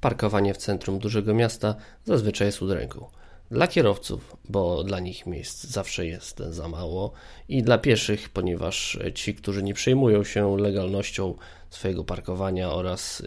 Parkowanie 0.00 0.54
w 0.54 0.56
centrum 0.56 0.98
dużego 0.98 1.34
miasta 1.34 1.74
zazwyczaj 2.04 2.46
jest 2.46 2.62
udręką. 2.62 3.06
Dla 3.50 3.66
kierowców, 3.66 4.36
bo 4.48 4.84
dla 4.84 5.00
nich 5.00 5.26
miejsc 5.26 5.64
zawsze 5.64 6.06
jest 6.06 6.38
za 6.38 6.68
mało, 6.68 7.12
i 7.48 7.62
dla 7.62 7.78
pieszych, 7.78 8.28
ponieważ 8.28 8.98
ci, 9.14 9.34
którzy 9.34 9.62
nie 9.62 9.74
przejmują 9.74 10.24
się 10.24 10.56
legalnością 10.56 11.34
swojego 11.70 12.04
parkowania 12.04 12.70
oraz 12.72 13.22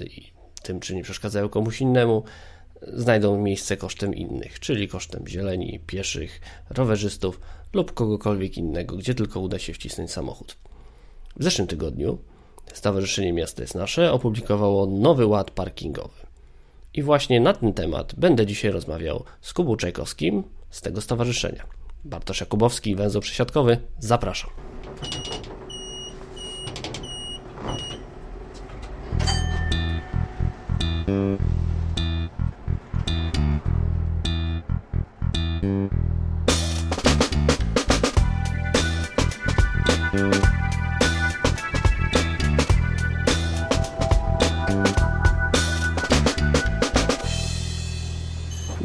tym, 0.63 0.79
czy 0.79 0.95
nie 0.95 1.03
przeszkadzają 1.03 1.49
komuś 1.49 1.81
innemu, 1.81 2.23
znajdą 2.81 3.37
miejsce 3.37 3.77
kosztem 3.77 4.15
innych, 4.15 4.59
czyli 4.59 4.87
kosztem 4.87 5.27
zieleni, 5.27 5.79
pieszych, 5.87 6.41
rowerzystów 6.69 7.39
lub 7.73 7.93
kogokolwiek 7.93 8.57
innego, 8.57 8.97
gdzie 8.97 9.15
tylko 9.15 9.39
uda 9.39 9.59
się 9.59 9.73
wcisnąć 9.73 10.11
samochód. 10.11 10.57
W 11.35 11.43
zeszłym 11.43 11.67
tygodniu 11.67 12.17
Stowarzyszenie 12.73 13.33
Miasto 13.33 13.61
jest 13.61 13.75
Nasze 13.75 14.11
opublikowało 14.11 14.85
nowy 14.85 15.25
ład 15.25 15.51
parkingowy. 15.51 16.20
I 16.93 17.03
właśnie 17.03 17.39
na 17.39 17.53
ten 17.53 17.73
temat 17.73 18.15
będę 18.17 18.45
dzisiaj 18.45 18.71
rozmawiał 18.71 19.23
z 19.41 19.53
Kubą 19.53 19.75
Czajkowskim 19.75 20.43
z 20.69 20.81
tego 20.81 21.01
stowarzyszenia. 21.01 21.63
Bartosz 22.03 22.39
Jakubowski, 22.39 22.95
węzeł 22.95 23.21
przesiadkowy, 23.21 23.77
zapraszam. 23.99 24.70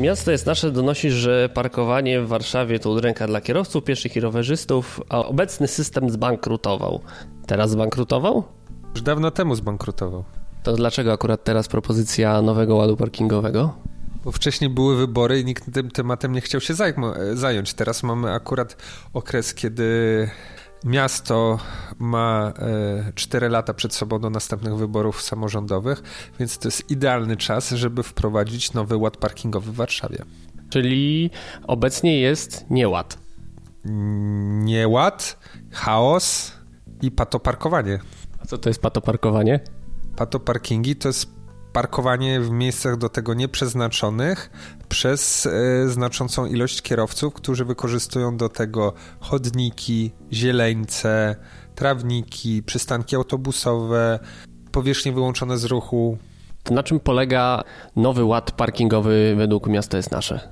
Miasto 0.07 0.31
jest 0.31 0.47
nasze 0.47 0.73
donosi, 0.73 1.11
że 1.11 1.49
parkowanie 1.55 2.21
w 2.21 2.29
Warszawie 2.29 2.79
to 2.79 2.91
udręka 2.91 3.27
dla 3.27 3.41
kierowców, 3.41 3.85
pieszych 3.85 4.17
i 4.17 4.21
rowerzystów, 4.21 5.01
a 5.09 5.25
obecny 5.25 5.69
system 5.69 6.11
zbankrutował. 6.11 7.01
Teraz 7.47 7.71
zbankrutował? 7.71 8.45
Już 8.95 9.03
dawno 9.03 9.31
temu 9.31 9.55
zbankrutował. 9.55 10.25
To 10.63 10.73
dlaczego 10.73 11.13
akurat 11.13 11.45
teraz 11.45 11.69
propozycja 11.69 12.43
nowego 12.43 12.77
ładu 12.77 12.97
parkingowego? 12.97 13.75
Bo 14.25 14.33
wcześniej 14.33 14.71
były 14.71 14.97
wybory 14.97 15.41
i 15.41 15.45
nikt 15.45 15.75
tym 15.75 15.91
tematem 15.91 16.33
nie 16.33 16.41
chciał 16.41 16.61
się 16.61 16.75
zająć. 17.33 17.75
Teraz 17.75 18.03
mamy 18.03 18.33
akurat 18.33 18.77
okres, 19.15 19.55
kiedy 19.55 20.31
Miasto 20.85 21.59
ma 21.99 22.53
4 23.15 23.47
e, 23.47 23.49
lata 23.49 23.75
przed 23.75 23.95
sobą 23.95 24.19
do 24.19 24.31
następnych 24.31 24.77
wyborów 24.77 25.23
samorządowych, 25.23 26.03
więc 26.39 26.59
to 26.59 26.69
jest 26.69 26.91
idealny 26.91 27.37
czas, 27.37 27.71
żeby 27.71 28.03
wprowadzić 28.03 28.73
nowy 28.73 28.97
ład 28.97 29.17
parkingowy 29.17 29.73
w 29.73 29.75
Warszawie. 29.75 30.25
Czyli 30.71 31.31
obecnie 31.67 32.21
jest 32.21 32.71
nieład. 32.71 33.19
Nieład, 34.65 35.39
chaos 35.71 36.53
i 37.03 37.11
patoparkowanie. 37.11 37.99
A 38.43 38.47
co 38.47 38.59
to 38.59 38.71
jest 38.71 38.83
patoparkowanie? 38.83 39.61
Patoparkingi 40.17 40.97
to 40.97 41.09
jest 41.09 41.36
parkowanie 41.77 42.41
w 42.41 42.51
miejscach 42.51 42.97
do 42.97 43.09
tego 43.09 43.35
nieprzeznaczonych 43.35 44.51
przez 44.89 45.47
e, 45.47 45.89
znaczącą 45.89 46.47
ilość 46.47 46.83
kierowców, 46.83 47.35
którzy 47.35 47.65
wykorzystują 47.65 48.37
do 48.37 48.49
tego 48.49 48.93
chodniki, 49.21 50.13
zieleńce, 50.33 51.37
trawniki, 51.75 52.63
przystanki 52.63 53.17
autobusowe, 53.17 54.19
powierzchnie 54.73 55.13
wyłączone 55.13 55.59
z 55.59 55.65
ruchu. 55.65 56.19
Na 56.71 56.83
czym 56.83 57.01
polega 57.01 57.65
nowy 57.97 58.25
ład 58.25 58.53
parkingowy 58.53 59.35
według 59.37 59.67
miasta 59.67 59.97
jest 59.97 60.11
nasze? 60.11 60.49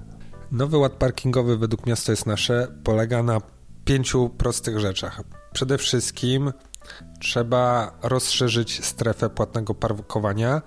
Nowy 0.52 0.78
ład 0.78 0.92
parkingowy 0.92 1.56
według 1.56 1.86
miasta 1.86 2.12
jest 2.12 2.26
nasze 2.26 2.68
polega 2.82 3.22
na 3.22 3.40
pięciu 3.84 4.28
prostych 4.28 4.78
rzeczach. 4.78 5.22
Przede 5.52 5.78
wszystkim 5.78 6.52
trzeba 7.20 7.92
rozszerzyć 8.02 8.84
strefę 8.84 9.30
płatnego 9.30 9.74
parkowania 9.74 10.62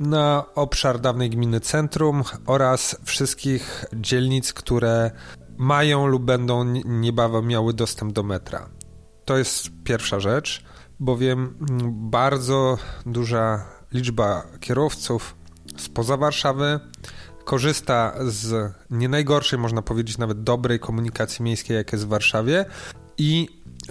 na 0.00 0.44
obszar 0.54 1.00
dawnej 1.00 1.30
gminy 1.30 1.60
centrum 1.60 2.22
oraz 2.46 2.96
wszystkich 3.04 3.84
dzielnic, 3.92 4.52
które 4.52 5.10
mają 5.56 6.06
lub 6.06 6.22
będą 6.22 6.64
niebawem 6.84 7.46
miały 7.46 7.74
dostęp 7.74 8.12
do 8.12 8.22
metra. 8.22 8.68
To 9.24 9.38
jest 9.38 9.68
pierwsza 9.84 10.20
rzecz, 10.20 10.64
bowiem 11.00 11.54
bardzo 12.10 12.78
duża 13.06 13.64
liczba 13.92 14.42
kierowców 14.60 15.36
spoza 15.76 16.16
Warszawy 16.16 16.80
korzysta 17.44 18.14
z 18.26 18.72
nie 18.90 19.08
najgorszej, 19.08 19.58
można 19.58 19.82
powiedzieć 19.82 20.18
nawet 20.18 20.42
dobrej 20.42 20.80
komunikacji 20.80 21.42
miejskiej, 21.42 21.76
jak 21.76 21.92
jest 21.92 22.04
w 22.04 22.08
Warszawie 22.08 22.64
i 23.18 23.48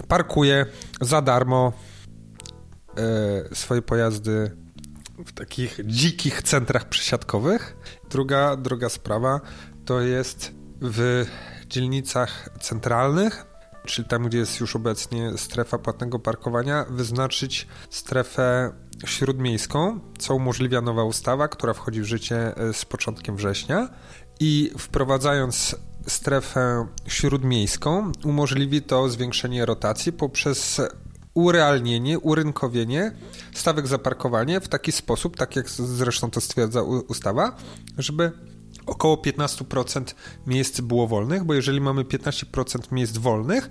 parkuje 0.08 0.66
za 1.00 1.22
darmo 1.22 1.72
e, 2.96 3.54
swoje 3.54 3.82
pojazdy 3.82 4.56
w 5.26 5.32
takich 5.32 5.80
dzikich 5.84 6.42
centrach 6.42 6.88
przesiadkowych. 6.88 7.76
Druga, 8.10 8.56
druga 8.56 8.88
sprawa 8.88 9.40
to 9.84 10.00
jest 10.00 10.52
w 10.80 11.26
dzielnicach 11.66 12.48
centralnych, 12.60 13.46
czyli 13.86 14.08
tam, 14.08 14.22
gdzie 14.28 14.38
jest 14.38 14.60
już 14.60 14.76
obecnie 14.76 15.38
strefa 15.38 15.78
płatnego 15.78 16.18
parkowania, 16.18 16.84
wyznaczyć 16.90 17.66
strefę 17.90 18.72
śródmiejską, 19.06 20.00
co 20.18 20.34
umożliwia 20.34 20.80
nowa 20.80 21.04
ustawa, 21.04 21.48
która 21.48 21.74
wchodzi 21.74 22.00
w 22.00 22.04
życie 22.04 22.56
e, 22.56 22.72
z 22.72 22.84
początkiem 22.84 23.36
września. 23.36 23.88
I 24.40 24.70
wprowadzając 24.78 25.76
strefę 26.06 26.86
śródmiejską, 27.06 28.12
umożliwi 28.24 28.82
to 28.82 29.08
zwiększenie 29.08 29.66
rotacji 29.66 30.12
poprzez 30.12 30.80
urealnienie, 31.34 32.18
urynkowienie 32.18 33.12
stawek 33.54 33.86
za 33.86 33.98
parkowanie 33.98 34.60
w 34.60 34.68
taki 34.68 34.92
sposób, 34.92 35.36
tak 35.36 35.56
jak 35.56 35.70
zresztą 35.70 36.30
to 36.30 36.40
stwierdza 36.40 36.82
ustawa, 36.82 37.56
żeby 37.98 38.32
około 38.86 39.16
15% 39.16 40.14
miejsc 40.46 40.80
było 40.80 41.06
wolnych, 41.06 41.44
bo 41.44 41.54
jeżeli 41.54 41.80
mamy 41.80 42.04
15% 42.04 42.92
miejsc 42.92 43.18
wolnych, 43.18 43.70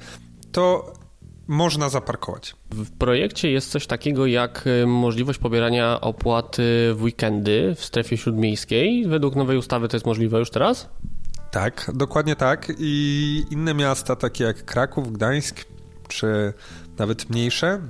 to 0.51 0.93
można 1.47 1.89
zaparkować. 1.89 2.55
W 2.71 2.91
projekcie 2.91 3.51
jest 3.51 3.71
coś 3.71 3.87
takiego 3.87 4.25
jak 4.25 4.67
y, 4.67 4.87
możliwość 4.87 5.39
pobierania 5.39 6.01
opłaty 6.01 6.93
w 6.95 7.03
weekendy 7.03 7.75
w 7.75 7.85
strefie 7.85 8.17
śródmiejskiej. 8.17 9.07
Według 9.07 9.35
nowej 9.35 9.57
ustawy 9.57 9.87
to 9.87 9.95
jest 9.95 10.05
możliwe 10.05 10.39
już 10.39 10.49
teraz? 10.49 10.89
Tak, 11.51 11.91
dokładnie 11.93 12.35
tak. 12.35 12.73
I 12.79 13.43
inne 13.51 13.73
miasta, 13.73 14.15
takie 14.15 14.43
jak 14.43 14.65
Kraków, 14.65 15.13
Gdańsk 15.13 15.65
czy 16.07 16.53
nawet 16.97 17.29
mniejsze, 17.29 17.81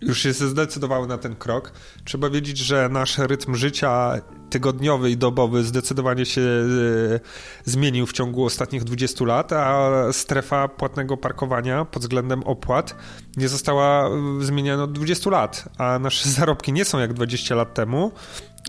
już 0.00 0.22
się 0.22 0.32
zdecydowały 0.32 1.06
na 1.06 1.18
ten 1.18 1.36
krok. 1.36 1.72
Trzeba 2.04 2.30
wiedzieć, 2.30 2.58
że 2.58 2.88
nasz 2.88 3.18
rytm 3.18 3.54
życia 3.54 4.20
tygodniowy 4.50 5.10
i 5.10 5.16
dobowy 5.16 5.64
zdecydowanie 5.64 6.26
się 6.26 6.40
e, 6.40 7.20
zmienił 7.64 8.06
w 8.06 8.12
ciągu 8.12 8.44
ostatnich 8.44 8.84
20 8.84 9.24
lat, 9.24 9.52
a 9.52 9.90
strefa 10.12 10.68
płatnego 10.68 11.16
parkowania 11.16 11.84
pod 11.84 12.02
względem 12.02 12.42
opłat 12.42 12.96
nie 13.36 13.48
została 13.48 14.08
e, 14.08 14.10
zmieniana 14.40 14.82
od 14.82 14.92
20 14.92 15.30
lat, 15.30 15.68
a 15.78 15.98
nasze 15.98 16.28
zarobki 16.38 16.72
nie 16.72 16.84
są 16.84 16.98
jak 16.98 17.12
20 17.12 17.54
lat 17.54 17.74
temu. 17.74 18.12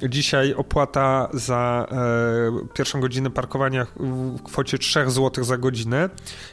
Dzisiaj 0.09 0.53
opłata 0.53 1.29
za 1.33 1.87
e, 1.91 2.73
pierwszą 2.73 3.01
godzinę 3.01 3.29
parkowania 3.29 3.87
w 3.95 4.43
kwocie 4.43 4.77
3 4.77 5.09
zł 5.09 5.43
za 5.43 5.57
godzinę 5.57 6.09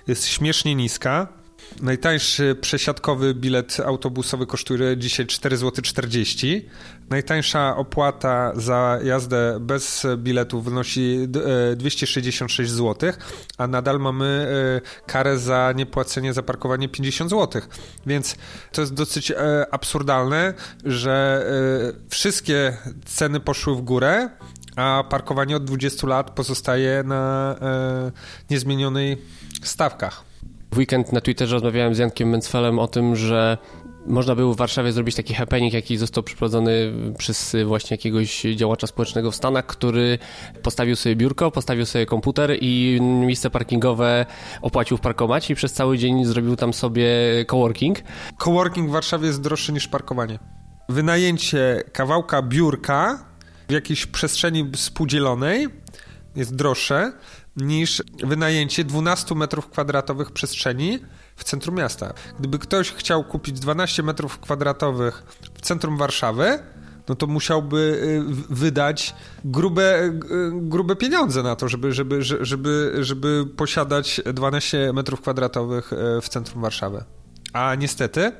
jest 0.06 0.26
śmiesznie 0.26 0.74
niska 0.74 1.43
Najtańszy 1.82 2.56
przesiadkowy 2.60 3.34
bilet 3.34 3.80
autobusowy 3.84 4.46
kosztuje 4.46 4.96
dzisiaj 4.96 5.26
4,40 5.26 6.60
zł. 6.60 6.70
Najtańsza 7.10 7.76
opłata 7.76 8.52
za 8.56 8.98
jazdę 9.04 9.58
bez 9.60 10.06
biletu 10.16 10.60
wynosi 10.60 11.28
266 11.76 12.70
e, 12.70 12.74
zł, 12.74 13.12
a 13.58 13.66
nadal 13.66 14.00
mamy 14.00 14.46
e, 15.04 15.06
karę 15.06 15.38
za 15.38 15.72
niepłacenie 15.76 16.32
za 16.32 16.42
parkowanie 16.42 16.88
50 16.88 17.30
zł. 17.30 17.62
Więc 18.06 18.36
to 18.72 18.80
jest 18.80 18.94
dosyć 18.94 19.30
e, 19.30 19.36
absurdalne, 19.70 20.54
że 20.84 21.44
wszystkie 22.08 22.76
ceny 23.04 23.40
poszły 23.40 23.76
w 23.76 23.80
górę, 23.80 24.30
a 24.76 25.04
parkowanie 25.10 25.56
od 25.56 25.64
20 25.64 26.06
lat 26.06 26.30
pozostaje 26.30 27.02
na 27.02 27.54
niezmienionej 28.50 29.22
stawkach. 29.62 30.33
W 30.74 30.78
weekend 30.78 31.12
na 31.12 31.20
Twitterze 31.20 31.54
rozmawiałem 31.54 31.94
z 31.94 31.98
Jankiem 31.98 32.28
Mencfelem 32.28 32.78
o 32.78 32.88
tym, 32.88 33.16
że 33.16 33.58
można 34.06 34.34
było 34.34 34.54
w 34.54 34.56
Warszawie 34.56 34.92
zrobić 34.92 35.16
taki 35.16 35.34
happening, 35.34 35.72
jaki 35.72 35.96
został 35.96 36.22
przeprowadzony 36.22 36.92
przez 37.18 37.56
właśnie 37.64 37.94
jakiegoś 37.94 38.42
działacza 38.42 38.86
społecznego 38.86 39.30
w 39.30 39.36
Stanach, 39.36 39.66
który 39.66 40.18
postawił 40.62 40.96
sobie 40.96 41.16
biurko, 41.16 41.50
postawił 41.50 41.86
sobie 41.86 42.06
komputer 42.06 42.56
i 42.60 42.98
miejsce 43.02 43.50
parkingowe 43.50 44.26
opłacił 44.62 44.96
w 44.96 45.00
parkomacie 45.00 45.52
i 45.52 45.56
przez 45.56 45.72
cały 45.72 45.98
dzień 45.98 46.24
zrobił 46.24 46.56
tam 46.56 46.72
sobie 46.72 47.08
coworking. 47.46 47.98
Coworking 48.38 48.88
w 48.88 48.92
Warszawie 48.92 49.26
jest 49.26 49.40
droższy 49.40 49.72
niż 49.72 49.88
parkowanie. 49.88 50.38
Wynajęcie 50.88 51.82
kawałka 51.92 52.42
biurka 52.42 53.24
w 53.68 53.72
jakiejś 53.72 54.06
przestrzeni 54.06 54.70
spółdzielonej 54.76 55.68
jest 56.36 56.56
droższe 56.56 57.12
niż 57.56 58.02
wynajęcie 58.24 58.84
12 58.84 59.34
metrów 59.34 59.68
kwadratowych 59.68 60.30
przestrzeni 60.30 60.98
w 61.36 61.44
centrum 61.44 61.76
miasta. 61.76 62.14
Gdyby 62.38 62.58
ktoś 62.58 62.92
chciał 62.92 63.24
kupić 63.24 63.60
12 63.60 64.02
metrów 64.02 64.38
kwadratowych 64.38 65.22
w 65.54 65.60
centrum 65.60 65.96
Warszawy, 65.96 66.58
no 67.08 67.14
to 67.14 67.26
musiałby 67.26 67.76
y, 67.76 68.54
wydać 68.54 69.14
grube, 69.44 70.04
y, 70.04 70.20
grube 70.52 70.96
pieniądze 70.96 71.42
na 71.42 71.56
to, 71.56 71.68
żeby, 71.68 71.92
żeby, 71.92 72.22
żeby, 72.22 72.92
żeby 73.00 73.46
posiadać 73.56 74.20
12 74.34 74.92
metrów 74.92 75.20
kwadratowych 75.20 75.92
y, 75.92 76.20
w 76.20 76.28
centrum 76.28 76.62
Warszawy. 76.62 77.04
A 77.52 77.74
niestety 77.74 78.32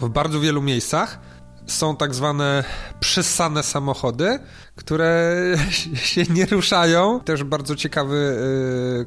w 0.00 0.08
bardzo 0.08 0.40
wielu 0.40 0.62
miejscach 0.62 1.18
są 1.66 1.96
tak 1.96 2.14
zwane 2.14 2.64
przysane 3.00 3.62
samochody, 3.62 4.38
które 4.76 5.34
się 5.94 6.22
nie 6.22 6.46
ruszają. 6.46 7.20
Też 7.20 7.44
bardzo 7.44 7.76
ciekawy 7.76 8.38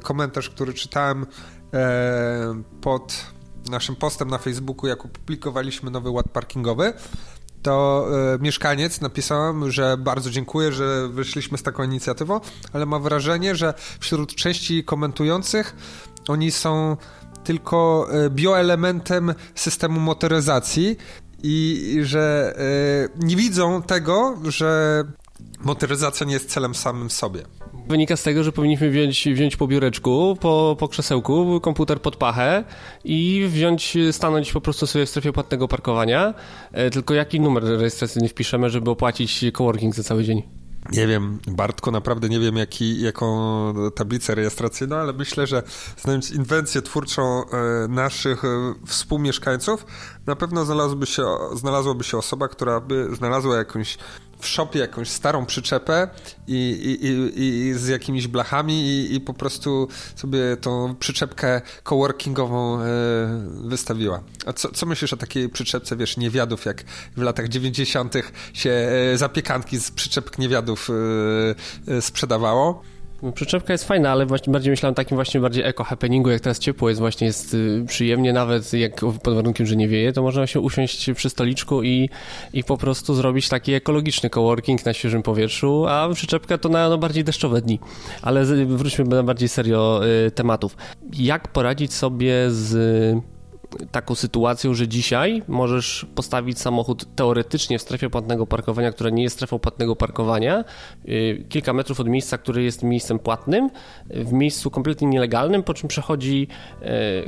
komentarz, 0.02 0.50
który 0.50 0.74
czytałem 0.74 1.26
e, 1.74 2.62
pod 2.80 3.26
naszym 3.70 3.96
postem 3.96 4.28
na 4.28 4.38
Facebooku, 4.38 4.86
jak 4.86 5.04
opublikowaliśmy 5.04 5.90
nowy 5.90 6.10
ład 6.10 6.28
parkingowy 6.28 6.92
to 7.62 8.06
e, 8.34 8.38
mieszkaniec 8.38 9.00
napisałem, 9.00 9.70
że 9.70 9.96
bardzo 9.96 10.30
dziękuję, 10.30 10.72
że 10.72 11.08
wyszliśmy 11.08 11.58
z 11.58 11.62
taką 11.62 11.82
inicjatywą, 11.82 12.40
ale 12.72 12.86
mam 12.86 13.02
wrażenie, 13.02 13.54
że 13.54 13.74
wśród 14.00 14.34
części 14.34 14.84
komentujących 14.84 15.76
oni 16.28 16.50
są 16.50 16.96
tylko 17.44 18.08
bioelementem 18.30 19.34
systemu 19.54 20.00
motoryzacji 20.00 20.96
i 21.42 21.98
że 22.02 22.54
e, 23.18 23.26
nie 23.26 23.36
widzą 23.36 23.82
tego, 23.82 24.38
że 24.48 25.04
motoryzacja 25.60 26.26
nie 26.26 26.32
jest 26.32 26.50
celem 26.50 26.74
samym 26.74 27.10
sobie. 27.10 27.42
Wynika 27.88 28.16
z 28.16 28.22
tego, 28.22 28.44
że 28.44 28.52
powinniśmy 28.52 28.90
wziąć, 28.90 29.28
wziąć 29.28 29.56
po 29.56 29.66
biureczku, 29.66 30.36
po, 30.40 30.76
po 30.78 30.88
krzesełku, 30.88 31.60
komputer 31.60 32.02
pod 32.02 32.16
pachę 32.16 32.64
i 33.04 33.46
wziąć, 33.48 33.98
stanąć 34.12 34.52
po 34.52 34.60
prostu 34.60 34.86
sobie 34.86 35.06
w 35.06 35.10
strefie 35.10 35.32
płatnego 35.32 35.68
parkowania. 35.68 36.34
E, 36.72 36.90
tylko 36.90 37.14
jaki 37.14 37.40
numer 37.40 37.64
rejestracyjny 37.64 38.28
wpiszemy, 38.28 38.70
żeby 38.70 38.90
opłacić 38.90 39.44
coworking 39.52 39.94
za 39.94 40.02
cały 40.02 40.24
dzień? 40.24 40.57
Nie 40.92 41.06
wiem, 41.06 41.38
Bartko, 41.46 41.90
naprawdę 41.90 42.28
nie 42.28 42.40
wiem, 42.40 42.56
jaki, 42.56 43.00
jaką 43.00 43.74
tablicę 43.94 44.34
rejestracyjną, 44.34 44.96
ale 44.96 45.12
myślę, 45.12 45.46
że 45.46 45.62
znając 45.96 46.30
inwencję 46.30 46.82
twórczą 46.82 47.44
e, 47.44 47.88
naszych 47.88 48.44
e, 48.44 48.48
współmieszkańców, 48.86 49.86
na 50.26 50.36
pewno 50.36 50.64
znalazłoby 50.64 51.06
się, 51.06 51.24
znalazłaby 51.54 52.04
się 52.04 52.18
osoba, 52.18 52.48
która 52.48 52.80
by 52.80 53.16
znalazła 53.16 53.56
jakąś 53.56 53.98
w 54.40 54.46
shopie 54.46 54.78
jakąś 54.78 55.08
starą 55.08 55.46
przyczepę 55.46 56.08
i, 56.46 56.54
i, 56.54 57.06
i, 57.06 57.66
i 57.66 57.74
z 57.74 57.88
jakimiś 57.88 58.28
blachami 58.28 59.06
i, 59.14 59.20
po 59.20 59.34
prostu 59.34 59.88
sobie 60.16 60.56
tą 60.60 60.94
przyczepkę 60.94 61.60
coworkingową 61.84 62.80
e, 62.80 62.86
wystawiła. 63.64 64.22
A 64.46 64.52
co, 64.52 64.68
co 64.72 64.86
myślisz 64.86 65.12
o 65.12 65.16
takiej 65.16 65.48
przyczepce, 65.48 65.96
wiesz, 65.96 66.16
niewiadów, 66.16 66.64
jak 66.64 66.84
w 67.16 67.22
latach 67.22 67.48
90. 67.48 68.14
się 68.52 68.70
e, 68.70 69.18
zapiekanki 69.18 69.78
z 69.78 69.90
przyczepek 69.90 70.38
niewiadów 70.38 70.88
e, 71.88 72.02
sprzedawało? 72.02 72.82
Przyczepka 73.34 73.72
jest 73.72 73.84
fajna, 73.84 74.10
ale 74.10 74.26
właśnie 74.26 74.52
bardziej 74.52 74.70
myślałem 74.70 74.94
takim 74.94 75.16
właśnie 75.16 75.40
bardziej 75.40 75.64
eko-happeningu, 75.64 76.30
jak 76.30 76.40
teraz 76.40 76.58
ciepło 76.58 76.88
jest, 76.88 77.00
właśnie 77.00 77.26
jest 77.26 77.54
y, 77.54 77.84
przyjemnie, 77.88 78.32
nawet 78.32 78.72
jak 78.72 79.00
pod 79.22 79.34
warunkiem, 79.34 79.66
że 79.66 79.76
nie 79.76 79.88
wieje, 79.88 80.12
to 80.12 80.22
można 80.22 80.46
się 80.46 80.60
usiąść 80.60 81.10
przy 81.14 81.30
stoliczku 81.30 81.82
i, 81.82 82.10
i 82.52 82.64
po 82.64 82.76
prostu 82.76 83.14
zrobić 83.14 83.48
taki 83.48 83.72
ekologiczny 83.72 84.30
coworking 84.30 84.86
na 84.86 84.92
świeżym 84.92 85.22
powietrzu, 85.22 85.86
a 85.86 86.08
przyczepka 86.14 86.58
to 86.58 86.68
na 86.68 86.88
no, 86.88 86.98
bardziej 86.98 87.24
deszczowe 87.24 87.62
dni. 87.62 87.80
Ale 88.22 88.44
wróćmy 88.66 89.04
na 89.04 89.22
bardziej 89.22 89.48
serio 89.48 90.00
y, 90.26 90.30
tematów. 90.30 90.76
Jak 91.12 91.48
poradzić 91.48 91.92
sobie 91.94 92.34
z 92.50 93.22
taką 93.90 94.14
sytuacją, 94.14 94.74
że 94.74 94.88
dzisiaj 94.88 95.42
możesz 95.48 96.06
postawić 96.14 96.60
samochód 96.60 97.14
teoretycznie 97.16 97.78
w 97.78 97.82
strefie 97.82 98.10
płatnego 98.10 98.46
parkowania, 98.46 98.92
która 98.92 99.10
nie 99.10 99.22
jest 99.22 99.36
strefą 99.36 99.58
płatnego 99.58 99.96
parkowania, 99.96 100.64
y, 101.08 101.44
kilka 101.48 101.72
metrów 101.72 102.00
od 102.00 102.08
miejsca, 102.08 102.38
które 102.38 102.62
jest 102.62 102.82
miejscem 102.82 103.18
płatnym, 103.18 103.70
w 104.06 104.32
miejscu 104.32 104.70
kompletnie 104.70 105.08
nielegalnym, 105.08 105.62
po 105.62 105.74
czym 105.74 105.88
przechodzi 105.88 106.48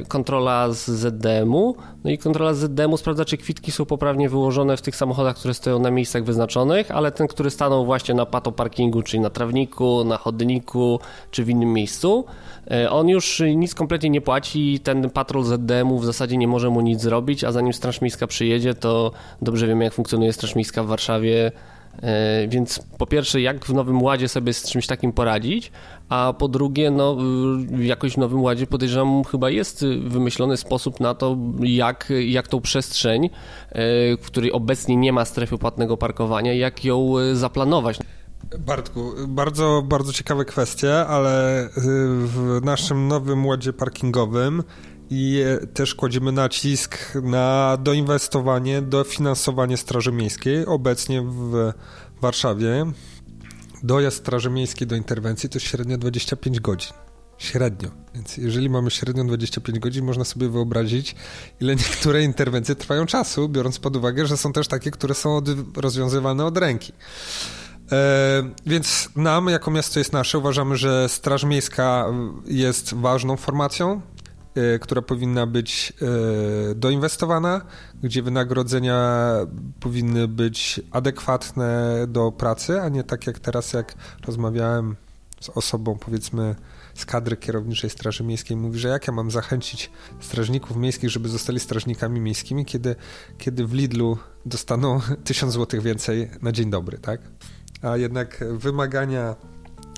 y, 0.01 0.05
kontrola 0.05 0.73
z 0.73 0.91
ZDM-u, 0.91 1.77
no 2.05 2.11
i 2.11 2.19
kontrola 2.19 2.55
z 2.55 2.59
ZDM-u 2.59 2.97
sprawdza, 2.97 3.25
czy 3.25 3.37
kwitki 3.37 3.73
są 3.73 3.87
poprawnie 3.87 4.29
wyłożone 4.29 4.77
w 4.77 4.83
tych 4.83 4.97
samochodach, 4.97 5.37
które 5.37 5.55
stoją 5.55 5.79
na 5.79 5.91
miejscach 5.91 6.25
wyznaczonych, 6.25 6.91
ale 6.91 7.13
ten, 7.13 7.27
który 7.27 7.51
stanął 7.51 7.85
właśnie 7.85 8.15
na 8.15 8.27
pato 8.27 8.53
parkingu, 8.53 9.03
czyli 9.03 9.21
na 9.21 9.31
trawniku, 9.31 10.05
na 10.05 10.17
chodniku, 10.17 11.01
czy 11.31 11.45
w 11.45 11.49
innym 11.49 11.73
miejscu, 11.73 12.25
on 12.91 13.09
już 13.09 13.43
nic 13.57 13.75
kompletnie 13.75 14.11
nie 14.11 14.21
płaci, 14.21 14.81
ten 14.83 15.11
patrol 15.11 15.45
ZDM-u 15.45 15.99
w 15.99 16.05
zasadzie 16.05 16.37
nie 16.37 16.49
może 16.49 16.71
mu 16.71 16.81
nic 16.81 17.01
zrobić, 17.01 17.45
a 17.45 17.53
zanim 17.53 17.73
Straż 17.73 18.01
Miejska 18.01 18.27
przyjedzie, 18.27 18.75
to 18.75 19.13
dobrze 19.43 19.67
wiemy, 19.67 19.85
jak 19.85 19.95
funkcjonuje 19.95 20.33
Straż 20.33 20.55
Miejska 20.55 20.83
w 20.83 20.87
Warszawie. 20.87 21.53
E, 22.03 22.49
więc 22.49 22.83
po 22.99 23.07
pierwsze, 23.07 23.41
jak 23.41 23.65
w 23.65 23.75
Nowym 23.75 24.03
Ładzie 24.03 24.29
sobie 24.29 24.53
z 24.53 24.71
czymś 24.71 24.87
takim 24.87 25.13
poradzić, 25.13 25.73
a 26.09 26.35
po 26.39 26.49
drugie, 26.49 26.91
no, 26.91 27.17
jakoś 27.79 28.13
w 28.13 28.19
Nowym 28.19 28.43
Ładzie 28.43 28.67
podejrzewam, 28.67 29.25
chyba 29.25 29.51
jest 29.51 29.85
wymyślony 30.05 30.57
sposób 30.57 31.01
na 31.01 31.15
to, 31.15 31.37
jak, 31.61 32.13
jak 32.27 32.49
tą 32.49 32.61
przestrzeń, 32.61 33.25
e, 33.25 33.31
w 34.17 34.27
której 34.27 34.53
obecnie 34.53 34.97
nie 34.97 35.13
ma 35.13 35.25
strefy 35.25 35.59
płatnego 35.59 35.97
parkowania, 35.97 36.55
jak 36.55 36.85
ją 36.85 37.19
e, 37.19 37.37
zaplanować. 37.37 37.99
Bartku, 38.59 39.13
bardzo, 39.29 39.83
bardzo 39.87 40.13
ciekawe 40.13 40.45
kwestie, 40.45 41.07
ale 41.07 41.69
w 42.25 42.61
naszym 42.65 43.09
nowym 43.09 43.47
ładzie 43.47 43.73
parkingowym 43.73 44.63
i 45.11 45.45
też 45.75 45.95
kładziemy 45.95 46.33
nacisk 46.33 46.99
na 47.23 47.77
doinwestowanie, 47.81 48.83
dofinansowanie 48.83 49.77
Straży 49.77 50.13
Miejskiej. 50.13 50.67
Obecnie 50.67 51.23
w 51.23 51.73
Warszawie 52.21 52.93
dojazd 53.83 54.17
Straży 54.17 54.51
Miejskiej 54.51 54.87
do 54.87 54.97
interwencji 54.97 55.49
to 55.49 55.59
średnio 55.59 55.99
25 55.99 56.61
godzin. 56.61 56.93
Średnio. 57.39 57.91
Więc 58.15 58.37
jeżeli 58.37 58.71
mamy 58.71 58.91
średnio 58.91 59.25
25 59.25 59.79
godzin, 59.79 60.05
można 60.05 60.25
sobie 60.25 60.49
wyobrazić, 60.49 61.17
ile 61.61 61.77
niektóre 61.77 62.23
interwencje 62.23 62.75
trwają 62.75 63.07
czasu, 63.07 63.49
biorąc 63.49 63.79
pod 63.79 63.97
uwagę, 63.97 64.27
że 64.27 64.37
są 64.37 64.53
też 64.53 64.69
takie, 64.69 64.91
które 64.91 65.15
są 65.15 65.41
rozwiązywane 65.77 66.45
od 66.45 66.59
ręki. 66.59 66.93
E, 67.93 68.43
więc 68.67 69.09
nam, 69.17 69.47
jako 69.47 69.71
miasto 69.71 69.99
jest 69.99 70.13
nasze, 70.13 70.39
uważamy, 70.39 70.77
że 70.77 71.09
Straż 71.09 71.45
Miejska 71.45 72.07
jest 72.47 72.95
ważną 72.95 73.37
formacją, 73.37 74.01
E, 74.55 74.79
która 74.79 75.03
powinna 75.03 75.47
być 75.47 75.93
e, 76.71 76.75
doinwestowana, 76.75 77.61
gdzie 78.03 78.23
wynagrodzenia 78.23 79.21
powinny 79.81 80.29
być 80.29 80.81
adekwatne 80.91 81.99
do 82.09 82.33
pracy, 82.33 82.81
a 82.81 82.89
nie 82.89 83.05
tak 83.05 83.27
jak 83.27 83.39
teraz, 83.39 83.73
jak 83.73 83.95
rozmawiałem 84.27 84.97
z 85.41 85.49
osobą, 85.49 85.99
powiedzmy, 85.99 86.55
z 86.95 87.07
kadry 87.07 87.37
kierowniczej 87.37 87.91
Straży 87.91 88.25
Miejskiej 88.25 88.57
mówi, 88.57 88.79
że 88.79 88.89
jak 88.89 89.07
ja 89.07 89.13
mam 89.13 89.31
zachęcić 89.31 89.91
strażników 90.21 90.77
miejskich, 90.77 91.11
żeby 91.11 91.29
zostali 91.29 91.61
strażnikami 91.61 92.21
miejskimi, 92.21 92.65
kiedy, 92.65 92.97
kiedy 93.39 93.67
w 93.67 93.75
Lidlu 93.75 94.19
dostaną 94.47 95.01
tysiąc 95.25 95.53
złotych 95.53 95.83
więcej 95.83 96.31
na 96.43 96.53
dzień 96.53 96.71
dobry, 96.71 96.99
tak? 96.99 97.21
A 97.83 97.97
jednak 97.97 98.45
wymagania 98.51 99.37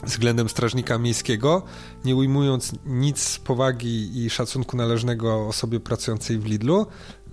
względem 0.02 0.48
strażnika 0.48 0.98
miejskiego, 0.98 1.62
nie 2.04 2.16
ujmując 2.16 2.72
nic 2.86 3.38
powagi 3.38 4.24
i 4.24 4.30
szacunku 4.30 4.76
należnego 4.76 5.48
osobie 5.48 5.80
pracującej 5.80 6.38
w 6.38 6.46
Lidlu, 6.46 6.86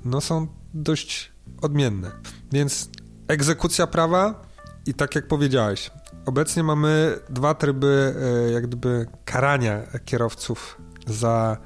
no 0.06 0.22
są 0.22 0.48
dość 0.74 1.32
odmienne. 1.62 2.12
Więc 2.52 2.90
egzekucja 3.28 3.88
prawa 3.88 4.42
i 4.86 4.94
tak 4.94 5.16
jak 5.16 5.28
powiedziałeś, 5.28 5.92
obecnie 6.26 6.64
mamy 6.64 7.20
dwa 7.30 7.54
tryby 7.54 8.16
e, 8.48 8.52
jak 8.52 8.68
gdyby 8.68 9.06
karania 9.26 9.82
kierowców 10.06 10.82
za 11.08 11.58